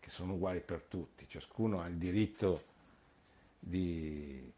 [0.00, 2.64] che sono uguali per tutti, ciascuno ha il diritto
[3.60, 4.52] di,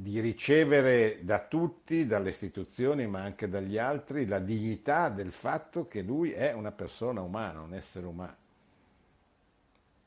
[0.00, 6.02] di ricevere da tutti, dalle istituzioni ma anche dagli altri, la dignità del fatto che
[6.02, 8.36] lui è una persona umana, un essere umano.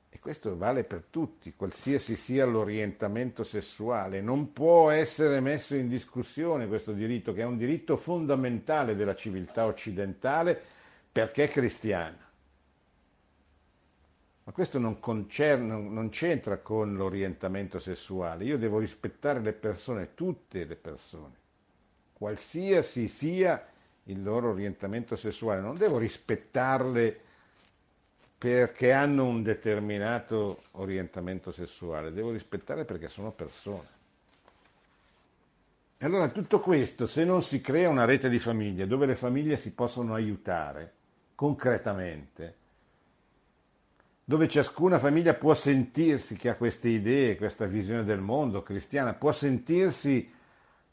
[0.10, 4.22] E questo vale per tutti, qualsiasi sia l'orientamento sessuale.
[4.22, 9.66] Non può essere messo in discussione questo diritto, che è un diritto fondamentale della civiltà
[9.66, 10.58] occidentale
[11.12, 12.21] perché cristiana.
[14.52, 18.44] Ma questo non, concerne, non c'entra con l'orientamento sessuale.
[18.44, 21.36] Io devo rispettare le persone, tutte le persone,
[22.12, 23.66] qualsiasi sia
[24.04, 25.62] il loro orientamento sessuale.
[25.62, 27.18] Non devo rispettarle
[28.38, 33.88] perché hanno un determinato orientamento sessuale, devo rispettarle perché sono persone.
[35.98, 39.56] E allora tutto questo, se non si crea una rete di famiglie dove le famiglie
[39.56, 40.92] si possono aiutare
[41.36, 42.56] concretamente,
[44.24, 49.32] dove ciascuna famiglia può sentirsi che ha queste idee, questa visione del mondo cristiana, può
[49.32, 50.32] sentirsi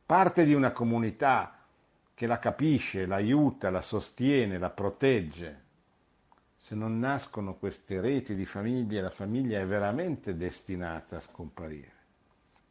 [0.05, 1.59] parte di una comunità
[2.15, 5.67] che la capisce, l'aiuta, la sostiene, la protegge.
[6.57, 11.93] Se non nascono queste reti di famiglie, la famiglia è veramente destinata a scomparire.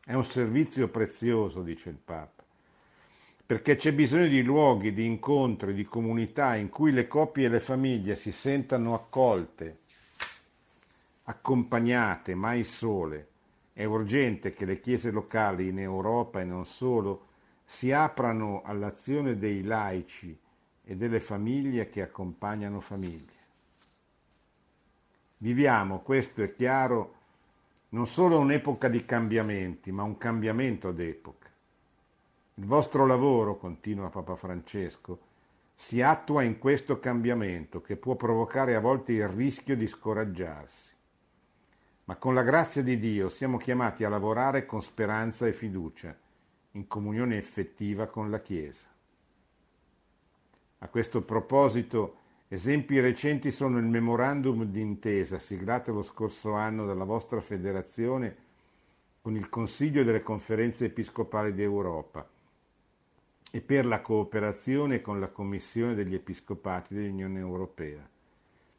[0.03, 2.43] È un servizio prezioso, dice il Papa,
[3.45, 7.61] perché c'è bisogno di luoghi, di incontri, di comunità in cui le coppie e le
[7.61, 9.79] famiglie si sentano accolte,
[11.29, 13.27] accompagnate, mai sole.
[13.73, 17.25] È urgente che le chiese locali in Europa e non solo
[17.65, 20.37] si aprano all'azione dei laici
[20.83, 23.35] e delle famiglie che accompagnano famiglie.
[25.39, 27.15] Viviamo, questo è chiaro,
[27.89, 31.49] non solo un'epoca di cambiamenti, ma un cambiamento d'epoca.
[32.55, 35.19] Il vostro lavoro, continua Papa Francesco,
[35.75, 40.95] si attua in questo cambiamento che può provocare a volte il rischio di scoraggiarsi.
[42.07, 46.15] Ma con la grazia di Dio siamo chiamati a lavorare con speranza e fiducia
[46.71, 48.87] in comunione effettiva con la Chiesa.
[50.79, 57.41] A questo proposito, esempi recenti sono il memorandum d'intesa siglato lo scorso anno dalla vostra
[57.41, 58.35] federazione
[59.21, 62.25] con il Consiglio delle conferenze episcopali d'Europa
[63.51, 68.07] e per la cooperazione con la Commissione degli Episcopati dell'Unione Europea,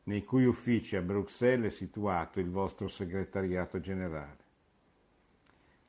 [0.08, 4.36] nei cui uffici a Bruxelles è situato il vostro segretariato generale.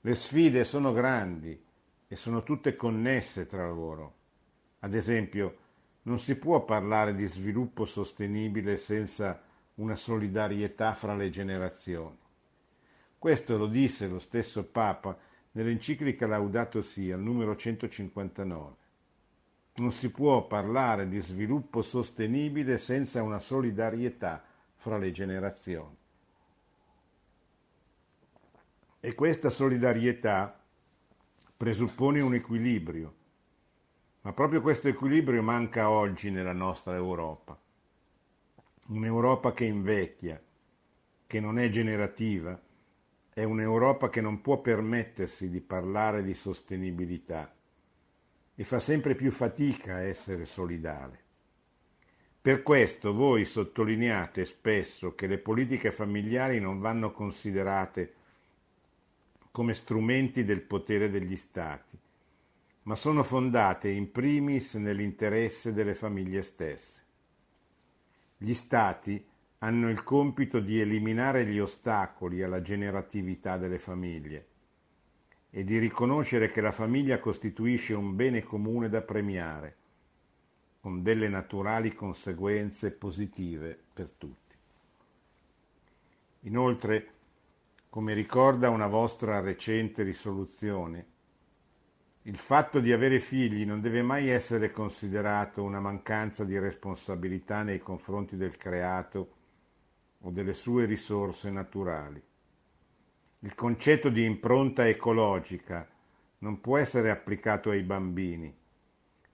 [0.02, 1.58] Le sfide sono grandi
[2.06, 4.16] e sono tutte connesse tra loro.
[4.80, 5.58] Ad esempio,
[6.04, 9.42] non si può parlare di sviluppo sostenibile senza
[9.76, 12.18] una solidarietà fra le generazioni.
[13.18, 15.18] Questo lo disse lo stesso Papa
[15.52, 18.79] nell'enciclica Laudato Si, al numero 159.
[19.80, 24.44] Non si può parlare di sviluppo sostenibile senza una solidarietà
[24.76, 25.96] fra le generazioni.
[29.00, 30.62] E questa solidarietà
[31.56, 33.14] presuppone un equilibrio,
[34.22, 37.58] ma proprio questo equilibrio manca oggi nella nostra Europa.
[38.88, 40.42] Un'Europa che invecchia,
[41.26, 42.60] che non è generativa,
[43.34, 47.54] è un'Europa che non può permettersi di parlare di sostenibilità
[48.60, 51.18] e fa sempre più fatica a essere solidale.
[52.42, 58.14] Per questo voi sottolineate spesso che le politiche familiari non vanno considerate
[59.52, 61.98] come strumenti del potere degli Stati,
[62.84, 67.02] ma sono fondate in primis nell'interesse delle famiglie stesse.
[68.36, 69.26] Gli Stati
[69.60, 74.49] hanno il compito di eliminare gli ostacoli alla generatività delle famiglie
[75.52, 79.76] e di riconoscere che la famiglia costituisce un bene comune da premiare,
[80.80, 84.56] con delle naturali conseguenze positive per tutti.
[86.42, 87.14] Inoltre,
[87.90, 91.06] come ricorda una vostra recente risoluzione,
[92.24, 97.80] il fatto di avere figli non deve mai essere considerato una mancanza di responsabilità nei
[97.80, 99.34] confronti del creato
[100.20, 102.22] o delle sue risorse naturali.
[103.42, 105.88] Il concetto di impronta ecologica
[106.40, 108.54] non può essere applicato ai bambini,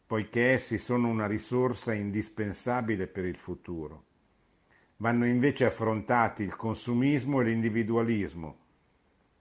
[0.05, 4.03] poiché essi sono una risorsa indispensabile per il futuro.
[4.97, 8.57] Vanno invece affrontati il consumismo e l'individualismo,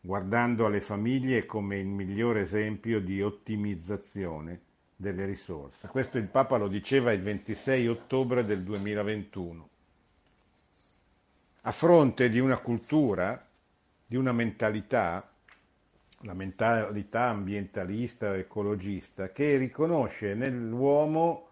[0.00, 4.60] guardando alle famiglie come il migliore esempio di ottimizzazione
[4.96, 5.88] delle risorse.
[5.88, 9.68] Questo il Papa lo diceva il 26 ottobre del 2021.
[11.60, 13.43] A fronte di una cultura,
[14.14, 15.28] di una mentalità,
[16.20, 21.48] la mentalità ambientalista, ecologista, che riconosce nell'uomo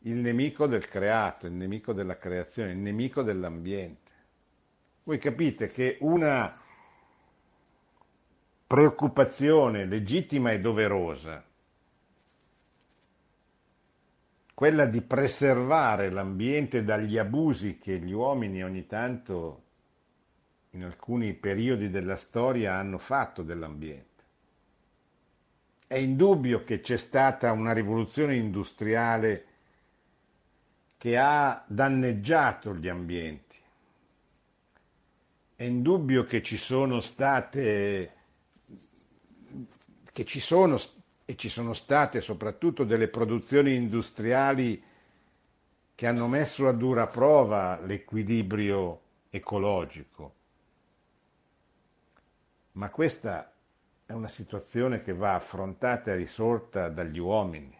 [0.00, 4.10] il nemico del creato, il nemico della creazione, il nemico dell'ambiente.
[5.04, 6.60] Voi capite che una
[8.66, 11.44] preoccupazione legittima e doverosa,
[14.54, 19.63] quella di preservare l'ambiente dagli abusi che gli uomini ogni tanto
[20.74, 24.22] in alcuni periodi della storia hanno fatto dell'ambiente.
[25.86, 29.46] È indubbio che c'è stata una rivoluzione industriale
[30.98, 33.56] che ha danneggiato gli ambienti.
[35.54, 38.12] È indubbio che ci sono state,
[40.12, 40.76] che ci sono
[41.24, 44.82] e ci sono state soprattutto delle produzioni industriali
[45.94, 49.00] che hanno messo a dura prova l'equilibrio
[49.30, 50.42] ecologico.
[52.76, 53.52] Ma questa
[54.06, 57.78] è una situazione che va affrontata e risolta dagli uomini.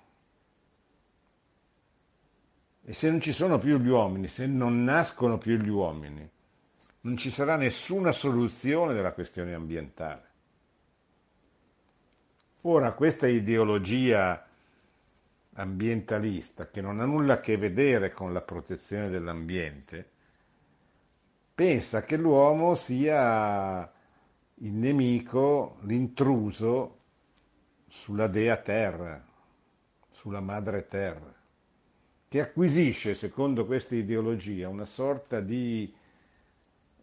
[2.86, 6.28] E se non ci sono più gli uomini, se non nascono più gli uomini,
[7.00, 10.32] non ci sarà nessuna soluzione della questione ambientale.
[12.62, 14.46] Ora, questa ideologia
[15.54, 20.10] ambientalista, che non ha nulla a che vedere con la protezione dell'ambiente,
[21.54, 23.93] pensa che l'uomo sia
[24.56, 26.98] il nemico, l'intruso
[27.88, 29.24] sulla dea terra,
[30.10, 31.34] sulla madre terra,
[32.28, 35.92] che acquisisce, secondo questa ideologia, una sorta di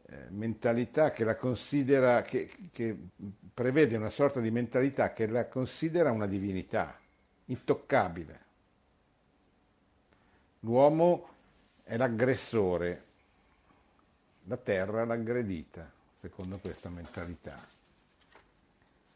[0.06, 2.98] eh, mentalità che la considera, che, che
[3.54, 7.00] prevede una sorta di mentalità che la considera una divinità
[7.46, 8.40] intoccabile.
[10.60, 11.30] L'uomo
[11.84, 13.04] è l'aggressore,
[14.46, 15.90] la terra l'aggredita,
[16.22, 17.58] secondo questa mentalità.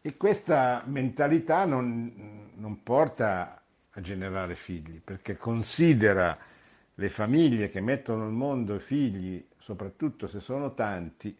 [0.01, 6.37] E questa mentalità non, non porta a generare figli, perché considera
[6.95, 11.35] le famiglie che mettono al mondo figli, soprattutto se sono tanti,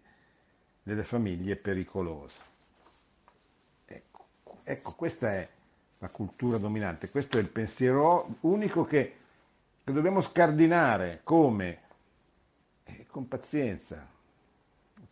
[0.84, 2.42] delle famiglie pericolose.
[3.86, 4.28] Ecco,
[4.64, 5.50] ecco, questa è
[5.98, 9.16] la cultura dominante, questo è il pensiero unico che,
[9.84, 11.82] che dobbiamo scardinare come
[12.84, 14.14] eh, con pazienza,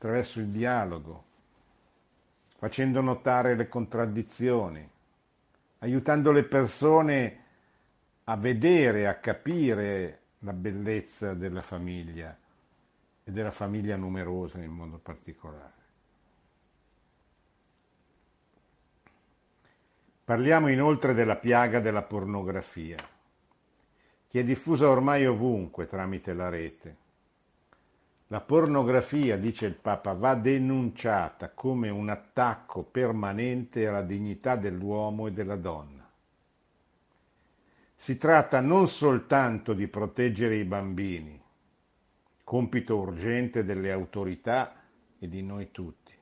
[0.04, 1.24] attraverso il dialogo,
[2.58, 4.86] facendo notare le contraddizioni,
[5.80, 7.43] aiutando le persone
[8.26, 12.38] a vedere, a capire la bellezza della famiglia
[13.24, 15.72] e della famiglia numerosa in modo particolare.
[20.26, 22.97] Parliamo inoltre della piaga della pornografia,
[24.28, 27.03] che è diffusa ormai ovunque tramite la rete.
[28.34, 35.31] La pornografia, dice il Papa, va denunciata come un attacco permanente alla dignità dell'uomo e
[35.31, 36.09] della donna.
[37.95, 41.39] Si tratta non soltanto di proteggere i bambini,
[42.43, 44.81] compito urgente delle autorità
[45.19, 46.17] e di noi tutti,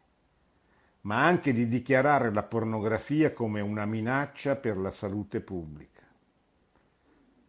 [1.04, 6.04] ma anche di dichiarare la pornografia come una minaccia per la salute pubblica.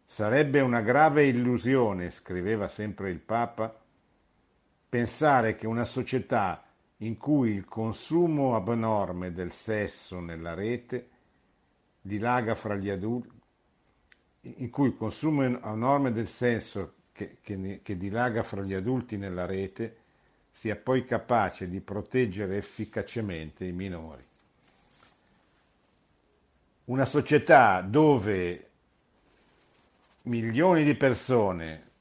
[0.05, 3.81] Sarebbe una grave illusione, scriveva sempre il Papa,
[4.93, 6.63] pensare che una società
[6.97, 11.09] in cui il consumo abnorme del sesso nella rete
[11.99, 13.31] dilaga fra gli adulti,
[14.41, 19.47] in cui il consumo abnorme del sesso che, che, che dilaga fra gli adulti nella
[19.47, 19.97] rete
[20.51, 24.23] sia poi capace di proteggere efficacemente i minori.
[26.85, 28.69] Una società dove
[30.25, 31.92] milioni di persone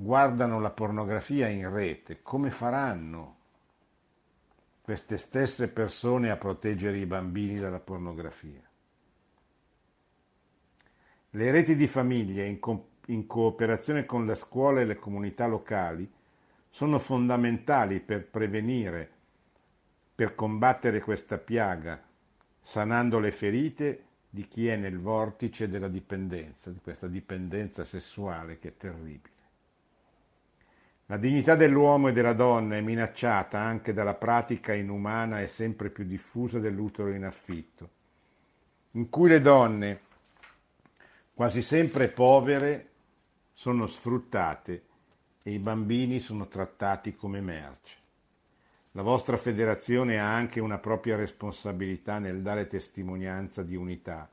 [0.00, 3.36] guardano la pornografia in rete, come faranno
[4.80, 8.62] queste stesse persone a proteggere i bambini dalla pornografia?
[11.32, 16.10] Le reti di famiglia, in, co- in cooperazione con la scuola e le comunità locali,
[16.70, 19.10] sono fondamentali per prevenire,
[20.14, 22.02] per combattere questa piaga,
[22.62, 28.68] sanando le ferite di chi è nel vortice della dipendenza, di questa dipendenza sessuale che
[28.68, 29.38] è terribile.
[31.10, 36.04] La dignità dell'uomo e della donna è minacciata anche dalla pratica inumana e sempre più
[36.04, 37.90] diffusa dell'utero in affitto,
[38.92, 40.00] in cui le donne,
[41.34, 42.90] quasi sempre povere,
[43.52, 44.84] sono sfruttate
[45.42, 47.96] e i bambini sono trattati come merce.
[48.92, 54.30] La vostra federazione ha anche una propria responsabilità nel dare testimonianza di unità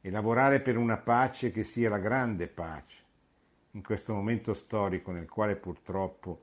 [0.00, 3.04] e lavorare per una pace che sia la grande pace,
[3.76, 6.42] in questo momento storico nel quale purtroppo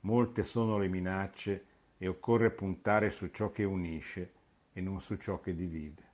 [0.00, 1.64] molte sono le minacce
[1.96, 4.32] e occorre puntare su ciò che unisce
[4.72, 6.10] e non su ciò che divide.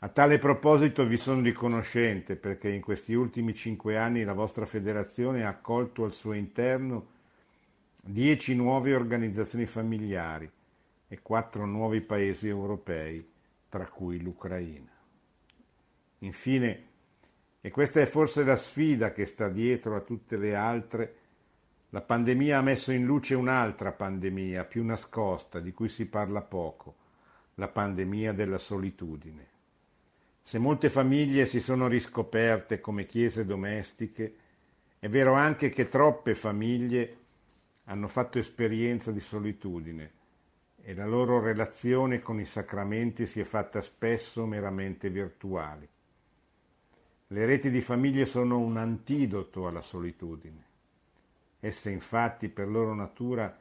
[0.00, 5.44] A tale proposito vi sono riconoscente perché in questi ultimi cinque anni la vostra federazione
[5.44, 7.14] ha accolto al suo interno
[8.02, 10.50] dieci nuove organizzazioni familiari
[11.06, 13.24] e quattro nuovi paesi europei,
[13.68, 14.90] tra cui l'Ucraina.
[16.18, 16.86] Infine,
[17.66, 21.16] e questa è forse la sfida che sta dietro a tutte le altre.
[21.88, 26.94] La pandemia ha messo in luce un'altra pandemia, più nascosta, di cui si parla poco,
[27.54, 29.48] la pandemia della solitudine.
[30.44, 34.36] Se molte famiglie si sono riscoperte come chiese domestiche,
[35.00, 37.16] è vero anche che troppe famiglie
[37.86, 40.12] hanno fatto esperienza di solitudine
[40.82, 45.94] e la loro relazione con i sacramenti si è fatta spesso meramente virtuale.
[47.28, 50.64] Le reti di famiglie sono un antidoto alla solitudine.
[51.58, 53.58] Esse infatti per loro natura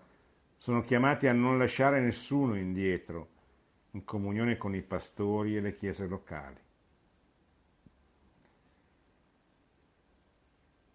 [0.55, 3.29] sono chiamati a non lasciare nessuno indietro
[3.91, 6.57] in comunione con i pastori e le chiese locali.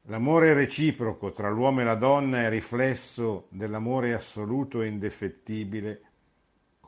[0.02, 6.09] L'amore reciproco tra l'uomo e la donna è riflesso dell'amore assoluto e indefettibile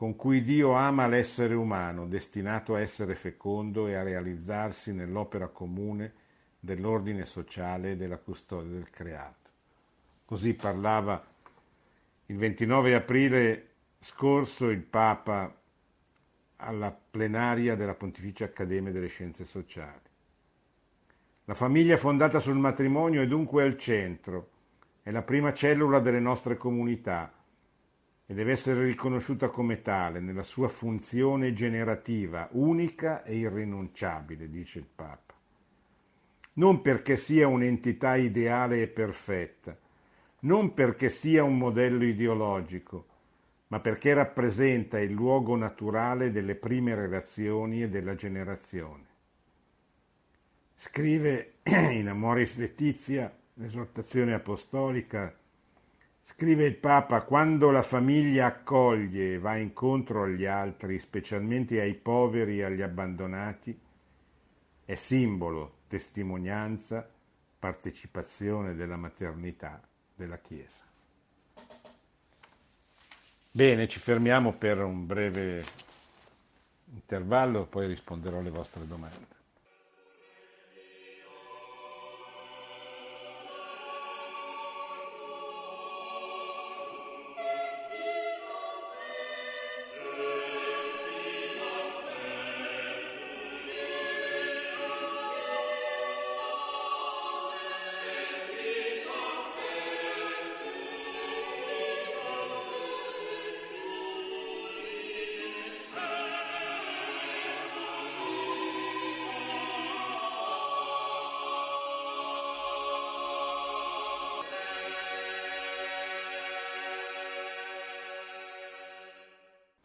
[0.03, 6.11] con cui Dio ama l'essere umano, destinato a essere fecondo e a realizzarsi nell'opera comune
[6.59, 9.49] dell'ordine sociale e della custodia del creato.
[10.25, 11.25] Così parlava
[12.25, 13.67] il 29 aprile
[14.01, 15.55] scorso il Papa
[16.57, 20.09] alla plenaria della Pontificia Accademia delle Scienze Sociali.
[21.45, 24.49] La famiglia fondata sul matrimonio è dunque al centro,
[25.01, 27.31] è la prima cellula delle nostre comunità
[28.25, 34.87] e deve essere riconosciuta come tale nella sua funzione generativa, unica e irrinunciabile, dice il
[34.93, 35.33] Papa.
[36.53, 39.77] Non perché sia un'entità ideale e perfetta,
[40.41, 43.07] non perché sia un modello ideologico,
[43.67, 49.05] ma perché rappresenta il luogo naturale delle prime relazioni e della generazione.
[50.75, 55.35] Scrive in Amoris Letizia, l'esortazione apostolica,
[56.23, 62.59] scrive il Papa, quando la famiglia accoglie e va incontro agli altri, specialmente ai poveri
[62.59, 63.77] e agli abbandonati,
[64.85, 67.09] è simbolo, testimonianza,
[67.59, 69.81] partecipazione della maternità
[70.15, 70.81] della Chiesa.
[73.51, 75.63] Bene, ci fermiamo per un breve
[76.91, 79.32] intervallo, poi risponderò alle vostre domande.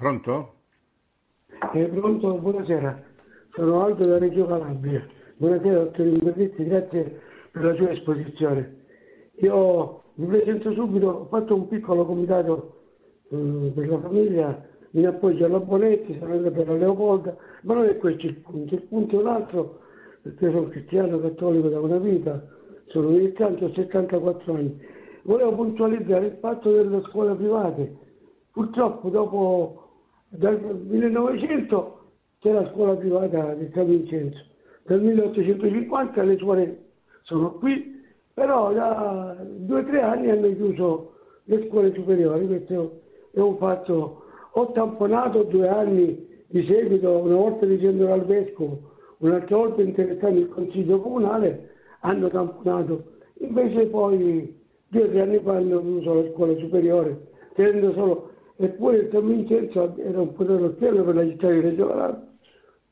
[0.09, 0.55] Pronto?
[1.75, 3.05] Eh, pronto, buonasera.
[3.53, 5.07] Sono Aldo da Reggio Calabria.
[5.37, 8.77] Buonasera, dottor Imberletti, grazie per la sua esposizione.
[9.41, 12.77] Io mi presento subito, ho fatto un piccolo comitato
[13.29, 17.99] eh, per la famiglia in appoggio alla Bonetti, sarebbe per la Leopolda, ma non è
[17.99, 18.75] questo il punto.
[18.77, 19.81] Il punto è un altro,
[20.23, 22.43] perché sono cristiano cattolico da una vita,
[22.87, 24.81] sono militante, ho 74 anni.
[25.25, 27.97] Volevo puntualizzare il fatto delle scuole private.
[28.53, 29.88] Purtroppo dopo
[30.31, 32.01] dal 1900
[32.41, 34.39] c'è la scuola privata di San Vincenzo,
[34.85, 36.85] dal 1850 le scuole
[37.22, 38.03] sono qui,
[38.33, 41.12] però da due o tre anni hanno chiuso
[41.45, 43.01] le scuole superiori, questo
[43.33, 44.22] è un fatto,
[44.53, 48.81] ho tamponato due anni di seguito, una volta dicendo al vescovo,
[49.18, 51.70] un'altra volta interessando il consiglio comunale,
[52.01, 53.05] hanno tamponato,
[53.41, 54.57] invece poi
[54.89, 58.28] due o tre anni fa hanno chiuso la scuola superiore, tenendo solo
[58.61, 62.27] eppure il Vincenzo era un cielo per la città di Reggio Calabria.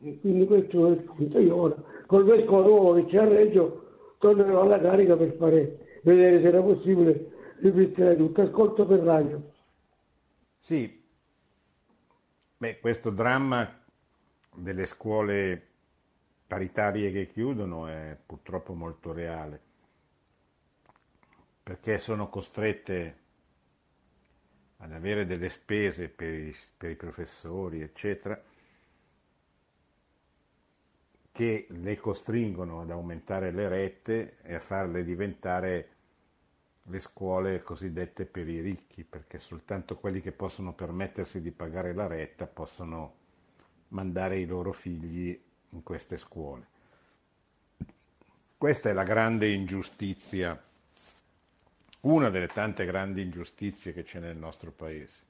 [0.03, 1.39] E quindi questo è il punto.
[1.39, 1.75] Io ora
[2.07, 6.63] col vescovo nuovo che c'è a Reggio tornerò alla carica per fare vedere se era
[6.63, 8.43] possibile ripristinare tutto.
[8.43, 9.43] Ascolto per radio.
[10.59, 11.05] Sì.
[12.59, 13.69] Beh questo dramma
[14.55, 15.63] delle scuole
[16.47, 19.61] paritarie che chiudono è purtroppo molto reale
[21.67, 23.25] perché sono costrette
[24.79, 28.41] ad avere delle spese per i, per i professori, eccetera,
[31.33, 35.89] che le costringono ad aumentare le rette e a farle diventare
[36.85, 42.07] le scuole cosiddette per i ricchi, perché soltanto quelli che possono permettersi di pagare la
[42.07, 43.15] retta possono
[43.89, 45.39] mandare i loro figli
[45.71, 46.75] in queste scuole.
[48.57, 50.59] Questa è la grande ingiustizia
[52.07, 55.25] una delle tante grandi ingiustizie che c'è nel nostro paese,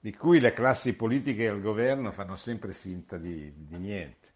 [0.00, 4.28] di cui le classi politiche e il governo fanno sempre finta di, di niente,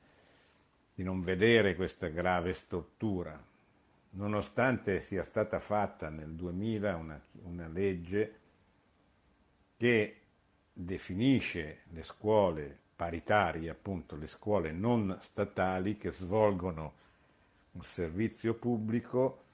[0.94, 3.42] di non vedere questa grave stortura,
[4.10, 8.40] nonostante sia stata fatta nel 2000 una, una legge
[9.78, 10.20] che
[10.70, 16.92] definisce le scuole paritarie, appunto le scuole non statali che svolgono
[17.72, 19.44] un servizio pubblico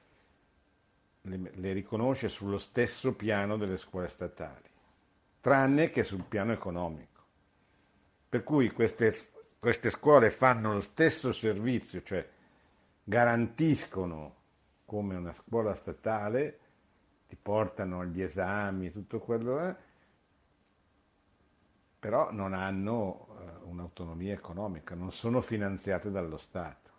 [1.23, 4.69] le, le riconosce sullo stesso piano delle scuole statali,
[5.41, 7.11] tranne che sul piano economico.
[8.29, 12.27] Per cui queste, queste scuole fanno lo stesso servizio, cioè
[13.05, 14.37] garantiscono
[14.85, 16.59] come una scuola statale
[17.29, 19.77] ti portano agli esami, tutto quello là,
[21.99, 26.91] però non hanno eh, un'autonomia economica, non sono finanziate dallo Stato.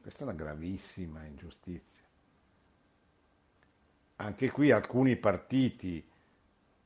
[0.00, 1.89] Questa è una gravissima ingiustizia.
[4.20, 6.06] Anche qui alcuni partiti,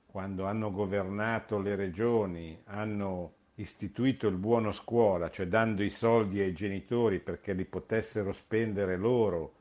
[0.07, 6.53] quando hanno governato le regioni, hanno istituito il buono scuola, cioè dando i soldi ai
[6.53, 9.55] genitori perché li potessero spendere loro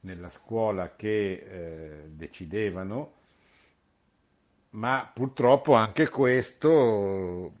[0.00, 3.12] nella scuola che eh, decidevano,
[4.70, 7.52] ma purtroppo anche questo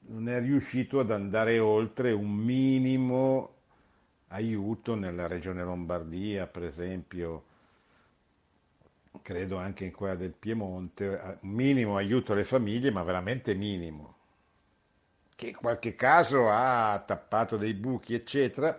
[0.00, 3.54] non è riuscito ad andare oltre un minimo
[4.28, 7.52] aiuto nella regione Lombardia, per esempio,
[9.24, 14.16] credo anche in quella del Piemonte, un minimo aiuto alle famiglie, ma veramente minimo,
[15.34, 18.78] che in qualche caso ha tappato dei buchi, eccetera,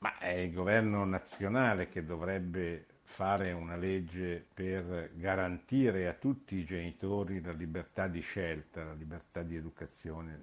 [0.00, 6.66] ma è il governo nazionale che dovrebbe fare una legge per garantire a tutti i
[6.66, 10.42] genitori la libertà di scelta, la libertà di educazione,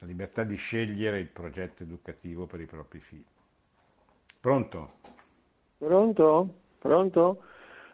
[0.00, 3.24] la libertà di scegliere il progetto educativo per i propri figli.
[4.40, 4.94] Pronto?
[5.78, 6.54] Pronto?
[6.80, 7.44] Pronto?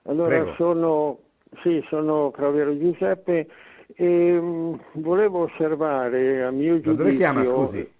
[0.07, 0.55] Allora Prego.
[0.57, 1.19] sono,
[1.63, 3.49] sì, sono Cravero Giuseppe
[3.95, 6.97] e mh, volevo osservare a mio Da giudizio...
[6.97, 7.95] dove chiama, scusi?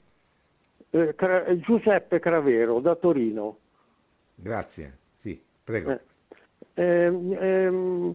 [0.91, 3.59] Eh, Cra- Giuseppe Cravero, da Torino.
[4.37, 5.91] Grazie, sì, prego.
[5.91, 6.01] Eh,
[6.75, 8.15] ehm, ehm,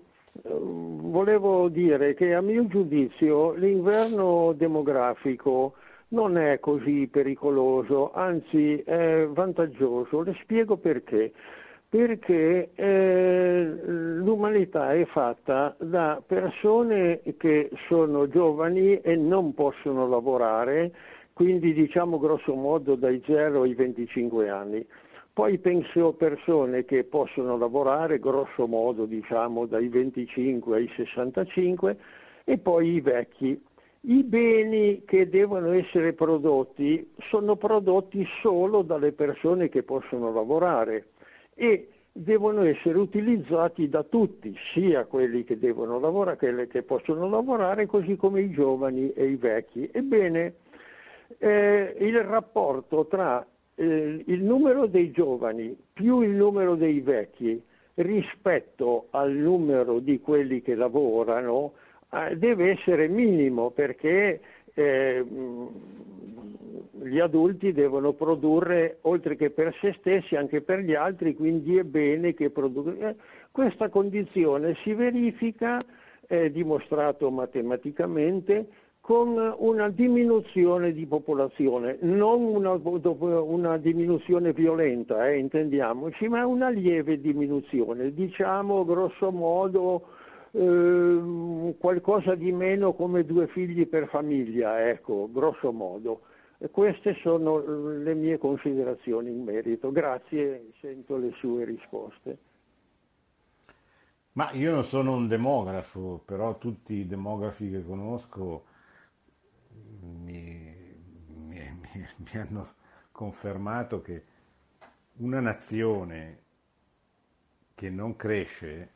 [1.11, 5.73] volevo dire che a mio giudizio l'inverno demografico
[6.09, 10.21] non è così pericoloso, anzi è vantaggioso.
[10.21, 11.33] Le spiego perché.
[11.91, 20.93] Perché eh, l'umanità è fatta da persone che sono giovani e non possono lavorare,
[21.33, 24.87] quindi diciamo grosso modo dai 0 ai 25 anni.
[25.33, 31.97] Poi penso persone che possono lavorare grosso modo diciamo dai 25 ai 65
[32.45, 33.61] e poi i vecchi.
[34.03, 41.07] I beni che devono essere prodotti sono prodotti solo dalle persone che possono lavorare
[41.55, 47.85] e devono essere utilizzati da tutti, sia quelli che devono lavorare, quelli che possono lavorare,
[47.85, 49.89] così come i giovani e i vecchi.
[49.91, 50.55] Ebbene,
[51.37, 53.45] eh, il rapporto tra
[53.75, 57.61] eh, il numero dei giovani più il numero dei vecchi
[57.95, 61.73] rispetto al numero di quelli che lavorano
[62.11, 64.41] eh, deve essere minimo perché
[64.73, 65.25] eh,
[67.03, 71.83] gli adulti devono produrre oltre che per se stessi anche per gli altri, quindi è
[71.83, 73.15] bene che producono.
[73.51, 75.77] Questa condizione si verifica,
[76.27, 78.67] è dimostrato matematicamente,
[79.01, 87.19] con una diminuzione di popolazione, non una, una diminuzione violenta, eh, intendiamoci, ma una lieve
[87.19, 90.03] diminuzione, diciamo grosso modo
[90.51, 96.21] eh, qualcosa di meno come due figli per famiglia, ecco, grosso modo.
[96.69, 99.91] Queste sono le mie considerazioni in merito.
[99.91, 102.37] Grazie, sento le sue risposte.
[104.33, 108.65] Ma io non sono un demografo, però tutti i demografi che conosco
[110.01, 110.73] mi,
[111.27, 112.73] mi, mi, mi hanno
[113.11, 114.23] confermato che
[115.17, 116.39] una nazione
[117.75, 118.91] che non cresce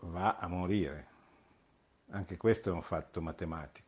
[0.00, 1.08] va a morire.
[2.10, 3.83] Anche questo è un fatto matematico.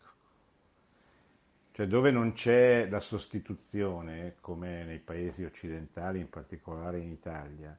[1.76, 7.78] Cioè dove non c'è la sostituzione, come nei paesi occidentali, in particolare in Italia,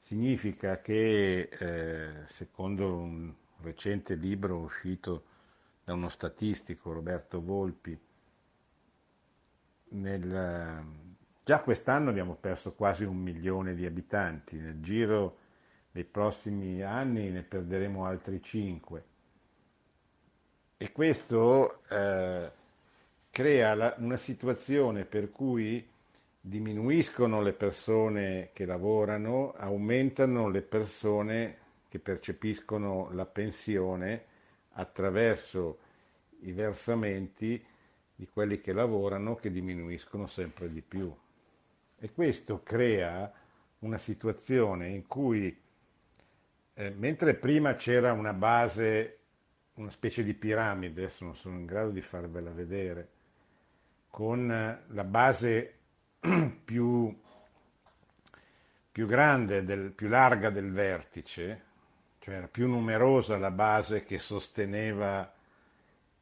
[0.00, 5.24] significa che, eh, secondo un recente libro uscito
[5.82, 7.98] da uno statistico, Roberto Volpi,
[9.92, 10.84] nel,
[11.42, 15.38] già quest'anno abbiamo perso quasi un milione di abitanti, nel giro
[15.90, 19.04] dei prossimi anni ne perderemo altri 5.
[20.76, 22.52] E questo eh,
[23.30, 25.86] crea la, una situazione per cui
[26.40, 31.56] diminuiscono le persone che lavorano, aumentano le persone
[31.88, 34.24] che percepiscono la pensione
[34.72, 35.78] attraverso
[36.40, 37.64] i versamenti
[38.14, 41.14] di quelli che lavorano che diminuiscono sempre di più.
[41.98, 43.32] E questo crea
[43.80, 45.56] una situazione in cui
[46.74, 49.18] eh, mentre prima c'era una base,
[49.74, 53.08] una specie di piramide, adesso non sono in grado di farvela vedere,
[54.18, 55.74] con eh, la base
[56.64, 57.16] più,
[58.90, 61.62] più grande, del, più larga del vertice,
[62.18, 65.32] cioè era più numerosa la base che sosteneva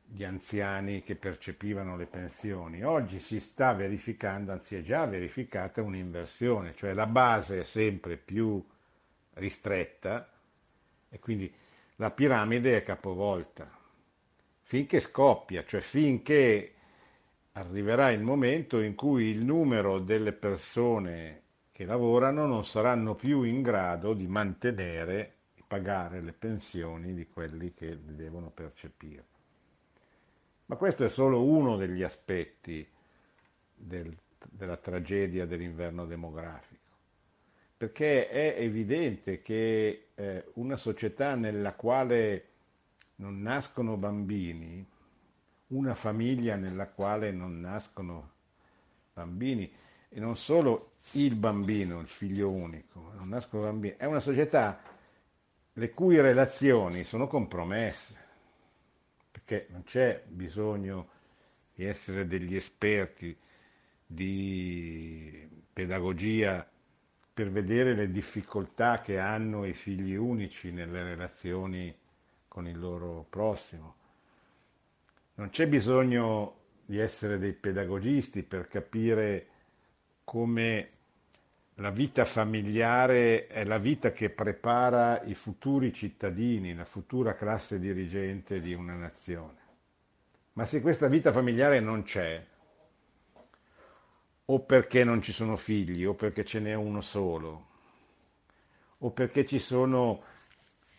[0.04, 2.84] gli anziani che percepivano le pensioni.
[2.84, 8.62] Oggi si sta verificando, anzi è già verificata un'inversione, cioè la base è sempre più
[9.36, 10.30] ristretta
[11.08, 11.50] e quindi
[11.96, 13.66] la piramide è capovolta
[14.64, 16.75] finché scoppia, cioè finché
[17.56, 21.42] arriverà il momento in cui il numero delle persone
[21.72, 27.72] che lavorano non saranno più in grado di mantenere e pagare le pensioni di quelli
[27.72, 29.24] che le devono percepire.
[30.66, 32.86] Ma questo è solo uno degli aspetti
[33.74, 34.14] del,
[34.50, 36.80] della tragedia dell'inverno demografico,
[37.76, 42.48] perché è evidente che eh, una società nella quale
[43.16, 44.86] non nascono bambini,
[45.68, 48.32] una famiglia nella quale non nascono
[49.12, 49.72] bambini,
[50.08, 54.80] e non solo il bambino, il figlio unico, non nascono bambini, è una società
[55.72, 58.24] le cui relazioni sono compromesse
[59.30, 61.08] perché non c'è bisogno
[61.74, 63.36] di essere degli esperti
[64.06, 66.66] di pedagogia
[67.34, 71.94] per vedere le difficoltà che hanno i figli unici nelle relazioni
[72.48, 73.96] con il loro prossimo.
[75.38, 76.54] Non c'è bisogno
[76.86, 79.48] di essere dei pedagogisti per capire
[80.24, 80.90] come
[81.74, 88.62] la vita familiare è la vita che prepara i futuri cittadini, la futura classe dirigente
[88.62, 89.58] di una nazione.
[90.54, 92.42] Ma se questa vita familiare non c'è,
[94.46, 97.66] o perché non ci sono figli, o perché ce n'è uno solo,
[98.98, 100.22] o perché ci sono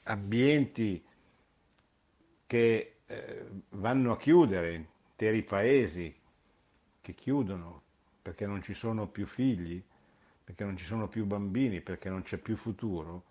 [0.03, 1.03] ambienti
[2.45, 6.13] che eh, vanno a chiudere, interi paesi
[7.01, 7.81] che chiudono
[8.21, 9.81] perché non ci sono più figli,
[10.43, 13.23] perché non ci sono più bambini, perché non c'è più futuro,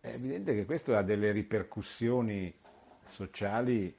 [0.00, 2.52] è evidente che questo ha delle ripercussioni
[3.08, 3.94] sociali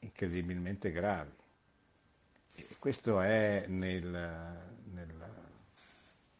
[0.00, 1.32] incredibilmente gravi.
[2.54, 5.14] E questo è nel, nel,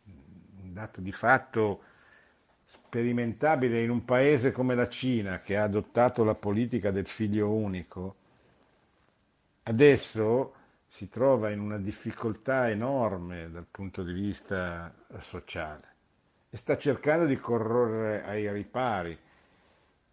[0.04, 1.82] un dato di fatto
[2.88, 8.16] sperimentabile in un paese come la Cina che ha adottato la politica del figlio unico.
[9.64, 10.54] Adesso
[10.88, 15.96] si trova in una difficoltà enorme dal punto di vista sociale
[16.48, 19.16] e sta cercando di correre ai ripari,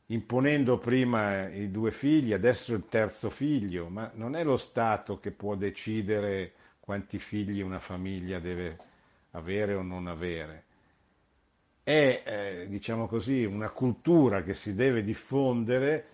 [0.08, 5.32] imponendo prima i due figli, adesso il terzo figlio, ma non è lo Stato che
[5.32, 6.52] può decidere
[6.82, 8.78] quanti figli una famiglia deve
[9.32, 10.65] avere o non avere.
[11.86, 16.06] È, eh, diciamo così, una cultura che si deve diffondere,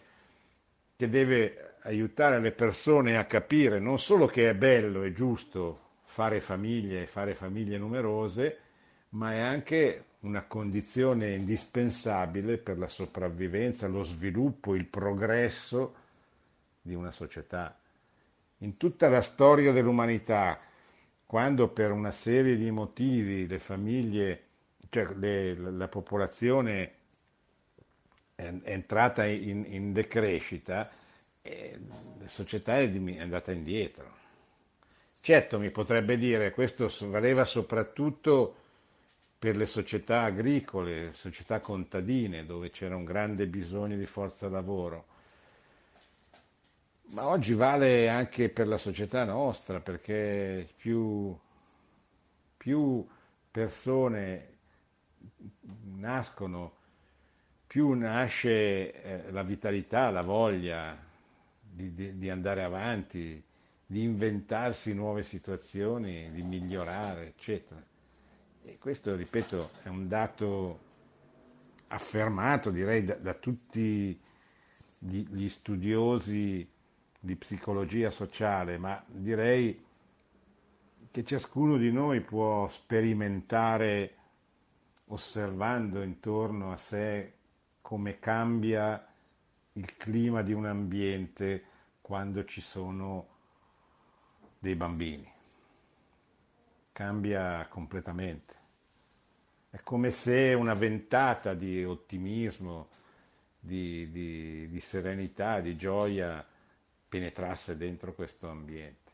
[0.97, 6.41] che deve aiutare le persone a capire non solo che è bello e giusto fare
[6.41, 8.57] famiglie e fare famiglie numerose,
[9.11, 15.95] ma è anche una condizione indispensabile per la sopravvivenza, lo sviluppo, il progresso
[16.82, 17.80] di una società.
[18.57, 20.59] In tutta la storia dell'umanità,
[21.26, 24.43] quando per una serie di motivi le famiglie,
[24.91, 26.95] cioè le, la popolazione
[28.35, 30.89] è entrata in, in decrescita,
[31.43, 34.19] la società è andata indietro.
[35.21, 38.55] Certo, mi potrebbe dire, questo valeva soprattutto
[39.39, 45.05] per le società agricole, società contadine, dove c'era un grande bisogno di forza lavoro.
[47.13, 51.37] Ma oggi vale anche per la società nostra, perché più,
[52.57, 53.07] più
[53.49, 54.50] persone
[55.95, 56.78] nascono,
[57.67, 60.97] più nasce eh, la vitalità, la voglia,
[61.59, 63.41] di, di, di andare avanti,
[63.86, 67.82] di inventarsi nuove situazioni, di migliorare, eccetera.
[68.63, 70.80] E questo, ripeto, è un dato
[71.88, 74.19] affermato, direi, da, da tutti
[74.97, 76.69] gli, gli, studiosi
[77.19, 79.84] di psicologia sociale, ma direi
[81.09, 84.15] che ciascuno di noi può sperimentare
[85.12, 87.34] osservando intorno a sé
[87.82, 89.05] come cambia
[89.74, 91.64] il clima di un ambiente
[92.01, 93.28] quando ci sono
[94.59, 95.30] dei bambini.
[96.93, 98.55] Cambia completamente.
[99.70, 102.89] È come se una ventata di ottimismo,
[103.59, 106.45] di, di, di serenità, di gioia
[107.07, 109.12] penetrasse dentro questo ambiente.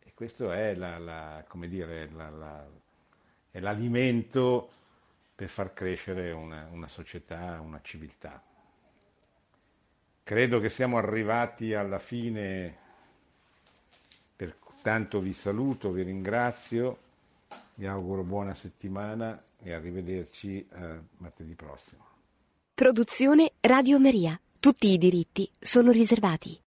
[0.00, 2.66] E questo è, la, la, dire, la,
[3.50, 4.70] è l'alimento
[5.38, 8.42] per far crescere una, una società, una civiltà.
[10.24, 12.76] Credo che siamo arrivati alla fine,
[14.34, 16.98] pertanto vi saluto, vi ringrazio,
[17.76, 22.04] vi auguro buona settimana e arrivederci eh, martedì prossimo.
[22.74, 24.38] Produzione Radio Maria.
[24.58, 26.56] Tutti i diritti sono riservati.